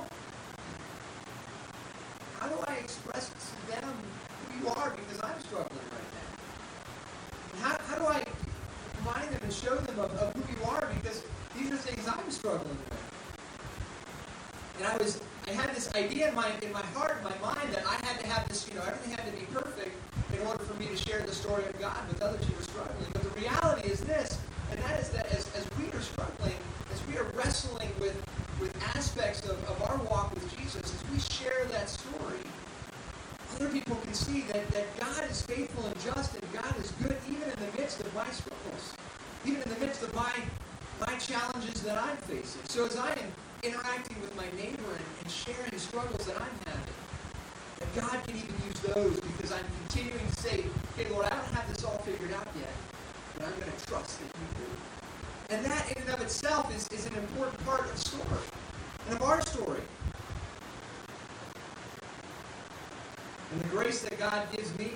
how 2.39 2.47
do 2.47 2.55
I 2.67 2.73
express 2.77 3.29
to 3.29 3.71
them 3.71 3.93
who 4.49 4.65
you 4.65 4.67
are 4.73 4.89
because 4.89 5.21
I'm 5.23 5.39
struggling 5.41 5.85
right 5.93 6.09
now? 6.17 7.53
And 7.53 7.61
how, 7.61 7.77
how 7.85 7.95
do 7.99 8.05
I 8.05 8.23
remind 8.97 9.29
them 9.29 9.41
and 9.43 9.53
show 9.53 9.75
them 9.75 9.99
of, 9.99 10.11
of 10.15 10.33
who 10.33 10.41
you 10.51 10.69
are 10.69 10.87
because 10.95 11.21
these 11.55 11.71
are 11.71 11.77
things 11.77 12.07
I'm 12.07 12.31
struggling 12.31 12.77
with? 12.89 13.11
And 14.79 14.87
I 14.87 14.97
was 14.97 15.21
I 15.47 15.51
had 15.51 15.75
this 15.75 15.93
idea 15.93 16.29
in 16.29 16.35
my 16.35 16.49
in 16.61 16.71
my 16.71 16.81
heart, 16.97 17.17
in 17.17 17.23
my 17.23 17.37
mind, 17.53 17.69
that 17.73 17.85
I 17.85 18.03
had 18.05 18.19
to 18.21 18.27
have 18.27 18.47
this, 18.47 18.67
you 18.67 18.73
know, 18.73 18.81
everything 18.81 19.11
had 19.11 19.25
to 19.25 19.37
be 19.37 19.45
perfect 19.53 19.95
in 20.33 20.47
order 20.47 20.63
for 20.63 20.73
me 20.79 20.87
to 20.87 20.97
share 20.97 21.21
the 21.21 21.33
story 21.33 21.65
of 21.65 21.79
God 21.79 21.97
with 22.07 22.21
others 22.21 22.45
who 22.45 22.55
were 22.55 22.63
struggling. 22.63 23.09
But 23.13 23.23
the 23.23 23.41
reality 23.41 23.89
is 23.89 24.01
this, 24.01 24.39
and 24.71 24.79
that 24.79 24.99
is 24.99 25.09
that 25.09 25.27
as, 25.27 25.49
as 25.55 25.67
we 25.77 25.91
are 25.91 26.01
struggling, 26.01 26.55
as 26.93 27.05
we 27.07 27.17
are 27.17 27.25
wrestling 27.35 27.89
with, 27.99 28.15
with 28.59 28.71
aspects 28.95 29.45
of, 29.45 29.57
of 29.69 29.81
our 29.89 29.97
walk 30.09 30.33
with 30.33 30.45
Jesus, 30.57 30.83
as 30.83 31.11
we 31.11 31.19
share 31.19 31.65
that 31.71 31.89
story, 31.89 32.39
other 33.55 33.69
people 33.69 33.95
can 33.97 34.13
see 34.13 34.41
that, 34.53 34.67
that 34.69 34.87
God 34.99 35.29
is 35.29 35.41
faithful 35.41 35.85
and 35.85 35.99
just 35.99 36.33
and 36.35 36.53
God 36.53 36.73
is 36.79 36.91
good 37.03 37.17
even 37.29 37.43
in 37.43 37.59
the 37.59 37.77
midst 37.77 37.99
of 37.99 38.13
my 38.15 38.29
struggles, 38.29 38.95
even 39.45 39.61
in 39.61 39.69
the 39.69 39.79
midst 39.79 40.01
of 40.03 40.13
my 40.15 40.31
my 40.99 41.13
challenges 41.17 41.81
that 41.81 41.97
I'm 41.97 42.15
facing. 42.17 42.61
So 42.69 42.85
as 42.85 42.95
I 42.95 43.11
am 43.11 43.33
interacting 43.63 44.21
with 44.21 44.35
my 44.37 44.45
neighbor 44.55 44.89
and, 44.89 45.05
and 45.21 45.31
sharing 45.31 45.77
struggles 45.77 46.25
that 46.25 46.37
I'm 46.37 46.57
having, 46.65 46.93
that 47.79 47.95
God 47.95 48.23
can 48.25 48.37
even 48.37 48.55
use 48.67 48.79
those 48.81 49.19
because 49.19 49.51
I'm 49.51 49.65
continuing 49.87 50.25
to 50.27 50.35
say, 50.35 50.63
okay, 50.93 51.09
Lord, 51.09 51.25
I 51.25 51.29
don't 51.29 51.53
have 51.53 51.67
this 51.67 51.83
all 51.83 51.97
figured 51.99 52.31
out 52.33 52.47
yet, 52.55 52.73
but 53.35 53.45
I'm 53.47 53.59
going 53.59 53.71
to 53.71 53.85
trust 53.85 54.19
that 54.19 54.25
you 54.25 54.47
do. 54.57 55.55
And 55.55 55.65
that 55.65 55.91
in 55.91 56.01
and 56.03 56.11
of 56.11 56.21
itself 56.21 56.73
is, 56.75 56.87
is 56.89 57.05
an 57.07 57.15
important 57.15 57.63
part 57.65 57.81
of 57.81 57.91
the 57.91 57.97
story 57.97 58.45
and 59.07 59.15
of 59.15 59.23
our 59.23 59.41
story. 59.41 59.81
And 63.51 63.61
the 63.61 63.67
that 63.99 64.17
God 64.17 64.47
gives 64.55 64.77
me 64.77 64.91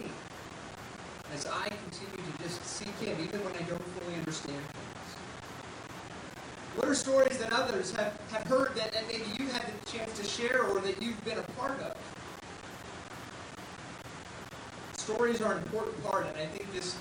as 1.34 1.46
I 1.46 1.68
continue 1.68 2.32
to 2.32 2.44
just 2.44 2.66
seek 2.66 2.96
Him, 3.00 3.18
even 3.22 3.44
when 3.44 3.54
I 3.54 3.62
don't 3.64 3.84
fully 3.84 4.16
understand 4.16 4.56
things. 4.58 5.16
what 6.78 6.88
are 6.88 6.96
stories 6.96 7.38
that 7.40 7.52
others 7.52 7.94
have, 7.96 8.18
have 8.32 8.48
heard 8.48 8.74
that, 8.76 8.94
that 8.94 9.06
maybe 9.08 9.26
you 9.38 9.48
had 9.50 9.66
the 9.66 9.92
chance 9.92 10.18
to 10.18 10.24
share 10.26 10.64
or 10.64 10.80
that 10.80 11.02
you've 11.02 11.24
been 11.26 11.38
a 11.38 11.44
part 11.60 11.78
of? 11.82 11.98
Stories 14.94 15.42
are 15.42 15.52
an 15.52 15.58
important 15.64 16.02
part, 16.06 16.26
and 16.28 16.38
I 16.38 16.46
think 16.46 16.72
this 16.72 16.96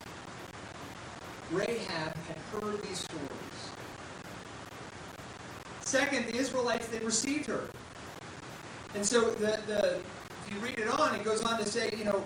Rahab 1.52 2.16
had 2.26 2.36
heard 2.52 2.82
these 2.82 2.98
stories. 2.98 3.30
Second, 5.80 6.26
the 6.26 6.34
Israelites, 6.36 6.88
they 6.88 6.98
received 6.98 7.46
her. 7.46 7.68
And 8.96 9.06
so 9.06 9.30
the, 9.30 9.60
the 9.66 10.00
you 10.54 10.60
read 10.60 10.78
it 10.78 10.88
on, 10.88 11.14
it 11.14 11.24
goes 11.24 11.42
on 11.42 11.58
to 11.58 11.66
say, 11.66 11.90
you 11.96 12.04
know, 12.04 12.24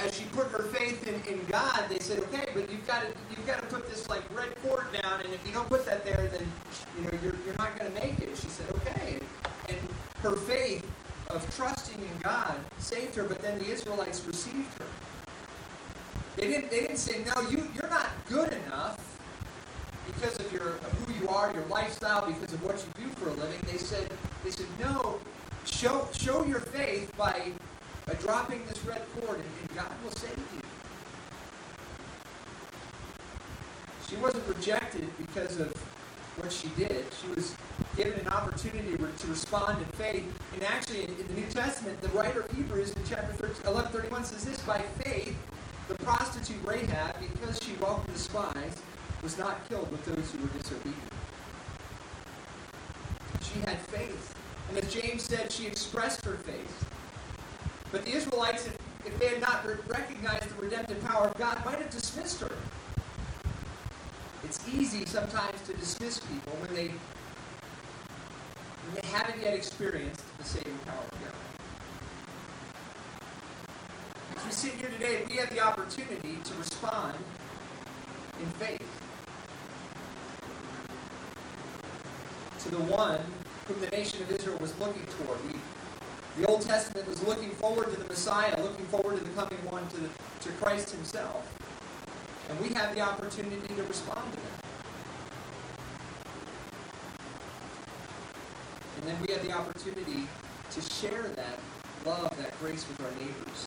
as 0.00 0.16
she 0.16 0.24
put 0.26 0.46
her 0.48 0.62
faith 0.62 1.06
in, 1.06 1.14
in 1.32 1.44
God, 1.46 1.84
they 1.88 1.98
said, 1.98 2.20
okay, 2.20 2.46
but 2.54 2.70
you've 2.70 2.86
got 2.86 3.02
to 3.02 3.08
you've 3.30 3.46
got 3.46 3.60
to 3.60 3.66
put 3.66 3.88
this 3.90 4.08
like 4.08 4.22
red 4.34 4.50
cord 4.62 4.86
down, 5.02 5.20
and 5.20 5.32
if 5.32 5.44
you 5.46 5.52
don't 5.52 5.68
put 5.68 5.84
that 5.86 6.04
there, 6.04 6.28
then 6.32 6.46
you 6.96 7.04
know 7.04 7.10
you're, 7.22 7.34
you're 7.44 7.56
not 7.58 7.76
going 7.78 7.92
to 7.92 8.00
make 8.00 8.18
it. 8.20 8.36
She 8.36 8.46
said, 8.46 8.66
okay, 8.76 9.18
and 9.68 9.76
her 10.22 10.36
faith 10.36 10.88
of 11.30 11.44
trusting 11.56 11.98
in 11.98 12.18
God 12.22 12.54
saved 12.78 13.14
her, 13.16 13.24
but 13.24 13.42
then 13.42 13.58
the 13.58 13.66
Israelites 13.66 14.24
received 14.26 14.78
her. 14.78 14.86
They 16.36 16.48
didn't 16.48 16.70
they 16.70 16.80
didn't 16.80 16.98
say, 16.98 17.24
no, 17.24 17.42
you 17.50 17.66
you're 17.74 17.90
not 17.90 18.08
good 18.28 18.52
enough 18.66 19.18
because 20.06 20.38
of 20.38 20.50
your 20.52 20.68
of 20.68 20.92
who 21.04 21.20
you 21.20 21.28
are, 21.28 21.52
your 21.52 21.64
lifestyle, 21.66 22.24
because 22.26 22.52
of 22.52 22.62
what 22.62 22.76
you 22.76 23.04
do 23.04 23.10
for 23.14 23.28
a 23.28 23.32
living. 23.32 23.60
They 23.66 23.78
said 23.78 24.08
they 24.44 24.50
said, 24.50 24.66
no, 24.80 25.18
show 25.82 26.06
show 26.12 26.44
your 26.44 26.60
faith 26.60 27.12
by 27.16 27.50
by 28.06 28.14
dropping 28.14 28.64
this 28.68 28.84
red 28.84 29.02
cord, 29.18 29.36
and, 29.36 29.44
and 29.62 29.76
God 29.76 29.90
will 30.04 30.12
save 30.12 30.30
you. 30.30 30.60
She 34.08 34.14
wasn't 34.16 34.46
rejected 34.46 35.08
because 35.18 35.58
of 35.58 35.72
what 36.36 36.52
she 36.52 36.68
did. 36.76 37.04
She 37.20 37.28
was 37.34 37.56
given 37.96 38.12
an 38.20 38.28
opportunity 38.28 38.96
to 38.96 39.26
respond 39.26 39.78
in 39.78 39.84
faith. 39.98 40.24
And 40.54 40.62
actually, 40.62 41.04
in, 41.04 41.16
the 41.16 41.34
New 41.34 41.46
Testament, 41.46 42.00
the 42.00 42.10
writer 42.10 42.42
of 42.42 42.50
Hebrews 42.52 42.92
in 42.92 43.02
chapter 43.08 43.48
11:31 43.48 44.24
says 44.24 44.44
this: 44.44 44.60
By 44.60 44.78
faith, 45.02 45.36
the 45.88 45.96
prostitute 45.96 46.64
Rahab, 46.64 47.16
because 47.20 47.60
she 47.60 47.72
welcomed 47.80 48.14
the 48.14 48.20
spies, 48.20 48.80
was 49.20 49.36
not 49.36 49.68
killed 49.68 49.90
with 49.90 50.04
those 50.04 50.30
who 50.30 50.42
were 50.42 50.58
disobedient. 50.60 51.12
She 53.42 53.58
had 53.60 53.78
faith. 53.78 54.32
And 54.74 54.82
as 54.82 54.94
James 54.94 55.22
said, 55.22 55.52
she 55.52 55.66
expressed 55.66 56.24
her 56.24 56.32
faith. 56.32 56.90
But 57.90 58.06
the 58.06 58.12
Israelites, 58.12 58.66
if, 58.66 58.78
if 59.04 59.18
they 59.18 59.28
had 59.28 59.42
not 59.42 59.66
recognized 59.86 60.48
the 60.48 60.54
redemptive 60.62 61.04
power 61.04 61.26
of 61.26 61.36
God, 61.36 61.62
might 61.66 61.76
have 61.76 61.90
dismissed 61.90 62.40
her. 62.40 62.50
It's 64.44 64.66
easy 64.74 65.04
sometimes 65.04 65.60
to 65.66 65.74
dismiss 65.74 66.20
people 66.20 66.54
when 66.58 66.74
they 66.74 66.88
when 66.88 68.94
they 68.94 69.06
haven't 69.08 69.42
yet 69.42 69.52
experienced 69.52 70.22
the 70.38 70.44
saving 70.44 70.78
power 70.86 71.04
of 71.04 71.10
God. 71.20 71.34
As 74.38 74.44
we 74.46 74.52
sit 74.52 74.72
here 74.80 74.88
today, 74.88 75.24
we 75.28 75.36
have 75.36 75.50
the 75.50 75.60
opportunity 75.60 76.38
to 76.44 76.54
respond 76.54 77.18
in 78.40 78.46
faith 78.52 78.88
to 82.60 82.70
the 82.70 82.80
one 82.84 83.20
whom 83.66 83.80
the 83.80 83.88
nation 83.88 84.22
of 84.22 84.30
Israel 84.30 84.58
was 84.58 84.78
looking 84.78 85.04
toward. 85.18 85.38
The, 85.48 86.40
the 86.40 86.46
Old 86.46 86.62
Testament 86.62 87.08
was 87.08 87.22
looking 87.26 87.50
forward 87.50 87.90
to 87.90 87.96
the 87.96 88.06
Messiah, 88.06 88.60
looking 88.62 88.86
forward 88.86 89.18
to 89.18 89.24
the 89.24 89.30
coming 89.30 89.58
one, 89.70 89.86
to, 89.88 90.48
to 90.48 90.52
Christ 90.56 90.90
himself. 90.90 91.46
And 92.48 92.60
we 92.60 92.74
have 92.74 92.94
the 92.94 93.00
opportunity 93.00 93.74
to 93.74 93.82
respond 93.84 94.32
to 94.32 94.38
that. 94.38 94.62
And 98.96 99.10
then 99.10 99.16
we 99.26 99.32
have 99.32 99.44
the 99.44 99.52
opportunity 99.52 100.28
to 100.70 100.80
share 100.80 101.22
that 101.22 101.58
love, 102.04 102.36
that 102.38 102.58
grace 102.60 102.86
with 102.88 103.00
our 103.00 103.10
neighbors. 103.12 103.66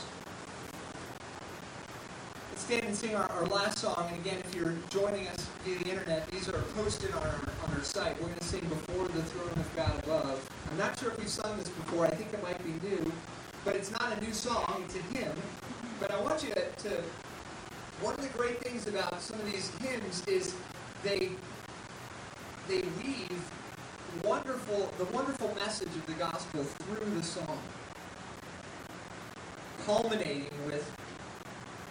Let's 2.51 2.63
stand 2.63 2.83
and 2.85 2.95
sing 2.95 3.15
our, 3.15 3.29
our 3.31 3.45
last 3.47 3.79
song. 3.79 4.09
And 4.11 4.25
again, 4.25 4.41
if 4.45 4.55
you're 4.55 4.73
joining 4.89 5.27
us 5.27 5.47
via 5.63 5.77
the 5.79 5.89
internet, 5.89 6.27
these 6.31 6.47
are 6.49 6.59
posted 6.75 7.11
on 7.13 7.23
our 7.23 7.39
site. 7.83 8.15
We're 8.19 8.27
going 8.27 8.39
to 8.39 8.43
sing 8.43 8.61
Before 8.61 9.07
the 9.07 9.21
Throne 9.23 9.53
of 9.55 9.75
God 9.75 10.03
Above. 10.03 10.49
I'm 10.71 10.77
not 10.77 10.99
sure 10.99 11.11
if 11.11 11.19
we've 11.19 11.27
sung 11.27 11.57
this 11.57 11.69
before. 11.69 12.05
I 12.05 12.09
think 12.09 12.33
it 12.33 12.41
might 12.43 12.63
be 12.63 12.87
new. 12.87 13.11
But 13.63 13.75
it's 13.75 13.91
not 13.91 14.15
a 14.15 14.21
new 14.21 14.33
song, 14.33 14.83
it's 14.85 14.95
a 14.95 15.17
hymn. 15.17 15.35
But 15.99 16.11
I 16.11 16.21
want 16.21 16.43
you 16.43 16.49
to, 16.49 16.61
to 16.61 16.89
one 18.01 18.13
of 18.13 18.21
the 18.21 18.37
great 18.37 18.59
things 18.61 18.87
about 18.87 19.21
some 19.21 19.39
of 19.39 19.45
these 19.51 19.69
hymns 19.77 20.23
is 20.27 20.55
they 21.03 21.31
they 22.67 22.81
weave 23.03 23.51
wonderful 24.23 24.91
the 24.97 25.05
wonderful 25.05 25.53
message 25.55 25.87
of 25.89 26.05
the 26.05 26.13
gospel 26.13 26.63
through 26.63 27.09
the 27.11 27.23
song 27.23 27.59
culminating 29.85 30.49
with 30.65 30.91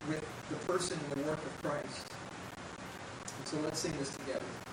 with 0.08 0.24
the 0.50 0.56
person 0.72 0.98
and 1.10 1.24
the 1.24 1.28
work 1.28 1.38
of 1.38 1.62
Christ. 1.62 2.12
And 3.38 3.48
so 3.48 3.56
let's 3.60 3.78
sing 3.78 3.92
this 3.98 4.14
together. 4.16 4.63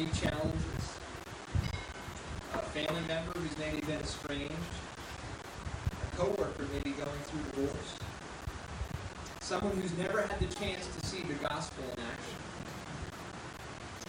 Unique 0.00 0.14
challenges. 0.14 0.98
A 2.54 2.58
family 2.58 3.02
member 3.06 3.32
who's 3.32 3.58
maybe 3.58 3.80
been 3.82 4.00
estranged. 4.00 4.54
A 5.90 6.16
coworker 6.16 6.64
maybe 6.72 6.92
going 6.92 7.20
through 7.24 7.62
divorce. 7.62 7.98
Someone 9.40 9.76
who's 9.76 9.96
never 9.98 10.22
had 10.22 10.38
the 10.40 10.54
chance 10.54 10.86
to 10.86 11.06
see 11.06 11.22
the 11.22 11.34
gospel 11.34 11.84
in 11.84 12.02
action. 12.02 12.38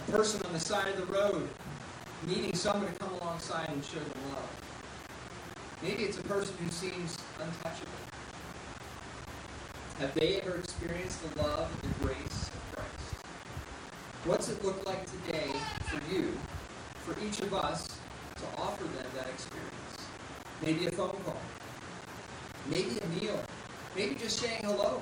A 0.08 0.12
person 0.12 0.42
on 0.46 0.54
the 0.54 0.60
side 0.60 0.88
of 0.88 0.98
the 0.98 1.12
road 1.12 1.50
needing 2.26 2.56
someone 2.56 2.92
to 2.92 2.98
come 2.98 3.12
alongside 3.20 3.68
and 3.70 3.84
show 3.84 4.00
them 4.00 4.22
love. 4.30 4.50
Maybe 5.82 6.04
it's 6.04 6.20
a 6.20 6.24
person 6.24 6.56
who 6.64 6.70
seems 6.70 7.18
untouchable. 7.38 7.92
Have 10.00 10.14
they 10.14 10.40
ever 10.42 10.56
experienced 10.56 11.22
the 11.22 11.42
love 11.42 11.70
and 11.84 11.92
the 11.92 12.06
grace 12.06 12.50
of 12.50 12.76
Christ? 12.76 13.12
What's 14.24 14.50
it 14.50 14.64
look 14.64 14.86
like 14.86 15.04
today 15.08 15.50
for 15.88 16.00
you, 16.14 16.32
for 17.00 17.16
each 17.26 17.40
of 17.40 17.56
us, 17.56 17.88
to 17.88 18.62
offer 18.62 18.84
them 18.84 19.06
that 19.16 19.28
experience? 19.28 19.98
Maybe 20.62 20.86
a 20.86 20.92
phone 20.92 21.18
call. 21.26 21.38
Maybe 22.70 23.00
a 23.00 23.08
meal. 23.20 23.44
Maybe 23.96 24.14
just 24.14 24.38
saying 24.38 24.62
hello. 24.64 25.02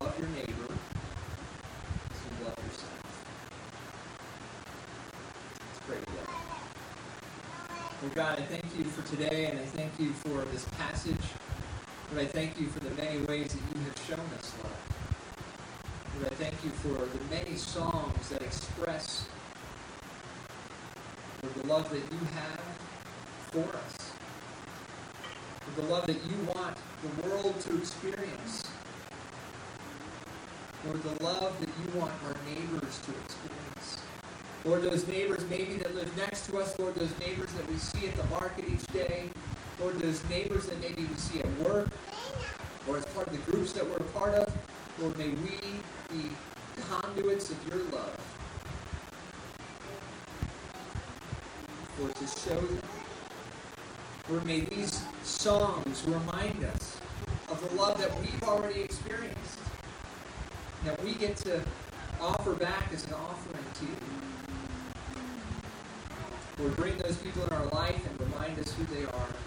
Love 0.00 0.18
your 0.18 0.28
neighbor 0.30 0.72
as 2.08 2.20
you 2.24 2.46
love 2.46 2.56
yourself. 2.56 3.26
Let's 5.60 5.80
pray 5.86 5.98
together. 5.98 6.32
Lord 8.00 8.14
God, 8.14 8.38
I 8.38 8.42
thank 8.44 8.64
you 8.78 8.84
for 8.84 9.06
today, 9.14 9.44
and 9.44 9.58
I 9.58 9.64
thank 9.64 9.92
you 9.98 10.14
for 10.14 10.42
this 10.52 10.64
passage. 10.78 11.16
Lord, 12.12 12.24
I 12.24 12.26
thank 12.26 12.58
you 12.58 12.66
for 12.66 12.80
the 12.80 12.90
many 13.00 13.18
ways 13.26 13.49
shown 14.10 14.26
us 14.36 14.52
love. 14.64 14.72
Lord, 16.18 16.32
I 16.32 16.34
thank 16.34 16.64
you 16.64 16.70
for 16.70 17.06
the 17.16 17.24
many 17.32 17.54
songs 17.54 18.28
that 18.30 18.42
express 18.42 19.28
the 21.40 21.66
love 21.68 21.88
that 21.90 22.02
you 22.10 22.18
have 22.34 22.60
for 23.52 23.76
us. 23.76 24.12
The 25.76 25.82
love 25.82 26.08
that 26.08 26.16
you 26.24 26.36
want 26.52 26.76
the 27.02 27.28
world 27.28 27.60
to 27.60 27.78
experience. 27.78 28.64
Lord, 30.84 31.02
the 31.04 31.22
love 31.22 31.60
that 31.60 31.68
you 31.68 32.00
want 32.00 32.10
our 32.26 32.34
neighbors 32.48 32.98
to 33.02 33.12
experience. 33.12 33.98
Lord, 34.64 34.82
those 34.82 35.06
neighbors 35.06 35.44
maybe 35.48 35.74
that 35.74 35.94
live 35.94 36.14
next 36.16 36.46
to 36.46 36.58
us, 36.58 36.76
Lord, 36.80 36.96
those 36.96 37.16
neighbors 37.20 37.52
that 37.52 37.70
we 37.70 37.76
see 37.76 38.08
at 38.08 38.16
the 38.16 38.24
market 38.24 38.64
each 38.68 38.86
day, 38.88 39.30
Lord, 39.78 40.00
those 40.00 40.28
neighbors 40.28 40.66
that 40.66 40.80
maybe 40.80 41.04
we 41.04 41.14
see 41.14 41.38
at 41.38 41.58
work, 41.60 41.86
or 41.86 41.89
as 43.00 43.06
part 43.14 43.26
of 43.26 43.32
the 43.32 43.50
groups 43.50 43.72
that 43.72 43.86
we're 43.86 43.96
a 43.96 44.10
part 44.10 44.34
of, 44.34 44.52
Lord, 45.00 45.16
may 45.16 45.28
we 45.28 45.58
be 46.10 46.28
conduits 46.88 47.50
of 47.50 47.68
your 47.68 47.78
love. 47.84 48.20
Lord, 51.98 52.14
to 52.14 52.26
show 52.26 52.60
them. 52.60 52.82
Lord, 54.28 54.44
may 54.44 54.60
these 54.60 55.02
songs 55.22 56.04
remind 56.06 56.62
us 56.64 57.00
of 57.48 57.66
the 57.68 57.74
love 57.74 57.98
that 57.98 58.14
we've 58.20 58.42
already 58.42 58.80
experienced, 58.80 59.58
that 60.84 61.02
we 61.02 61.14
get 61.14 61.36
to 61.38 61.62
offer 62.20 62.52
back 62.52 62.92
as 62.92 63.06
an 63.06 63.14
offering 63.14 63.64
to 63.74 63.84
you. 63.84 63.96
Lord, 66.58 66.76
bring 66.76 66.98
those 66.98 67.16
people 67.16 67.44
in 67.44 67.52
our 67.54 67.66
life 67.66 68.06
and 68.06 68.20
remind 68.30 68.58
us 68.58 68.72
who 68.74 68.84
they 68.94 69.04
are. 69.04 69.39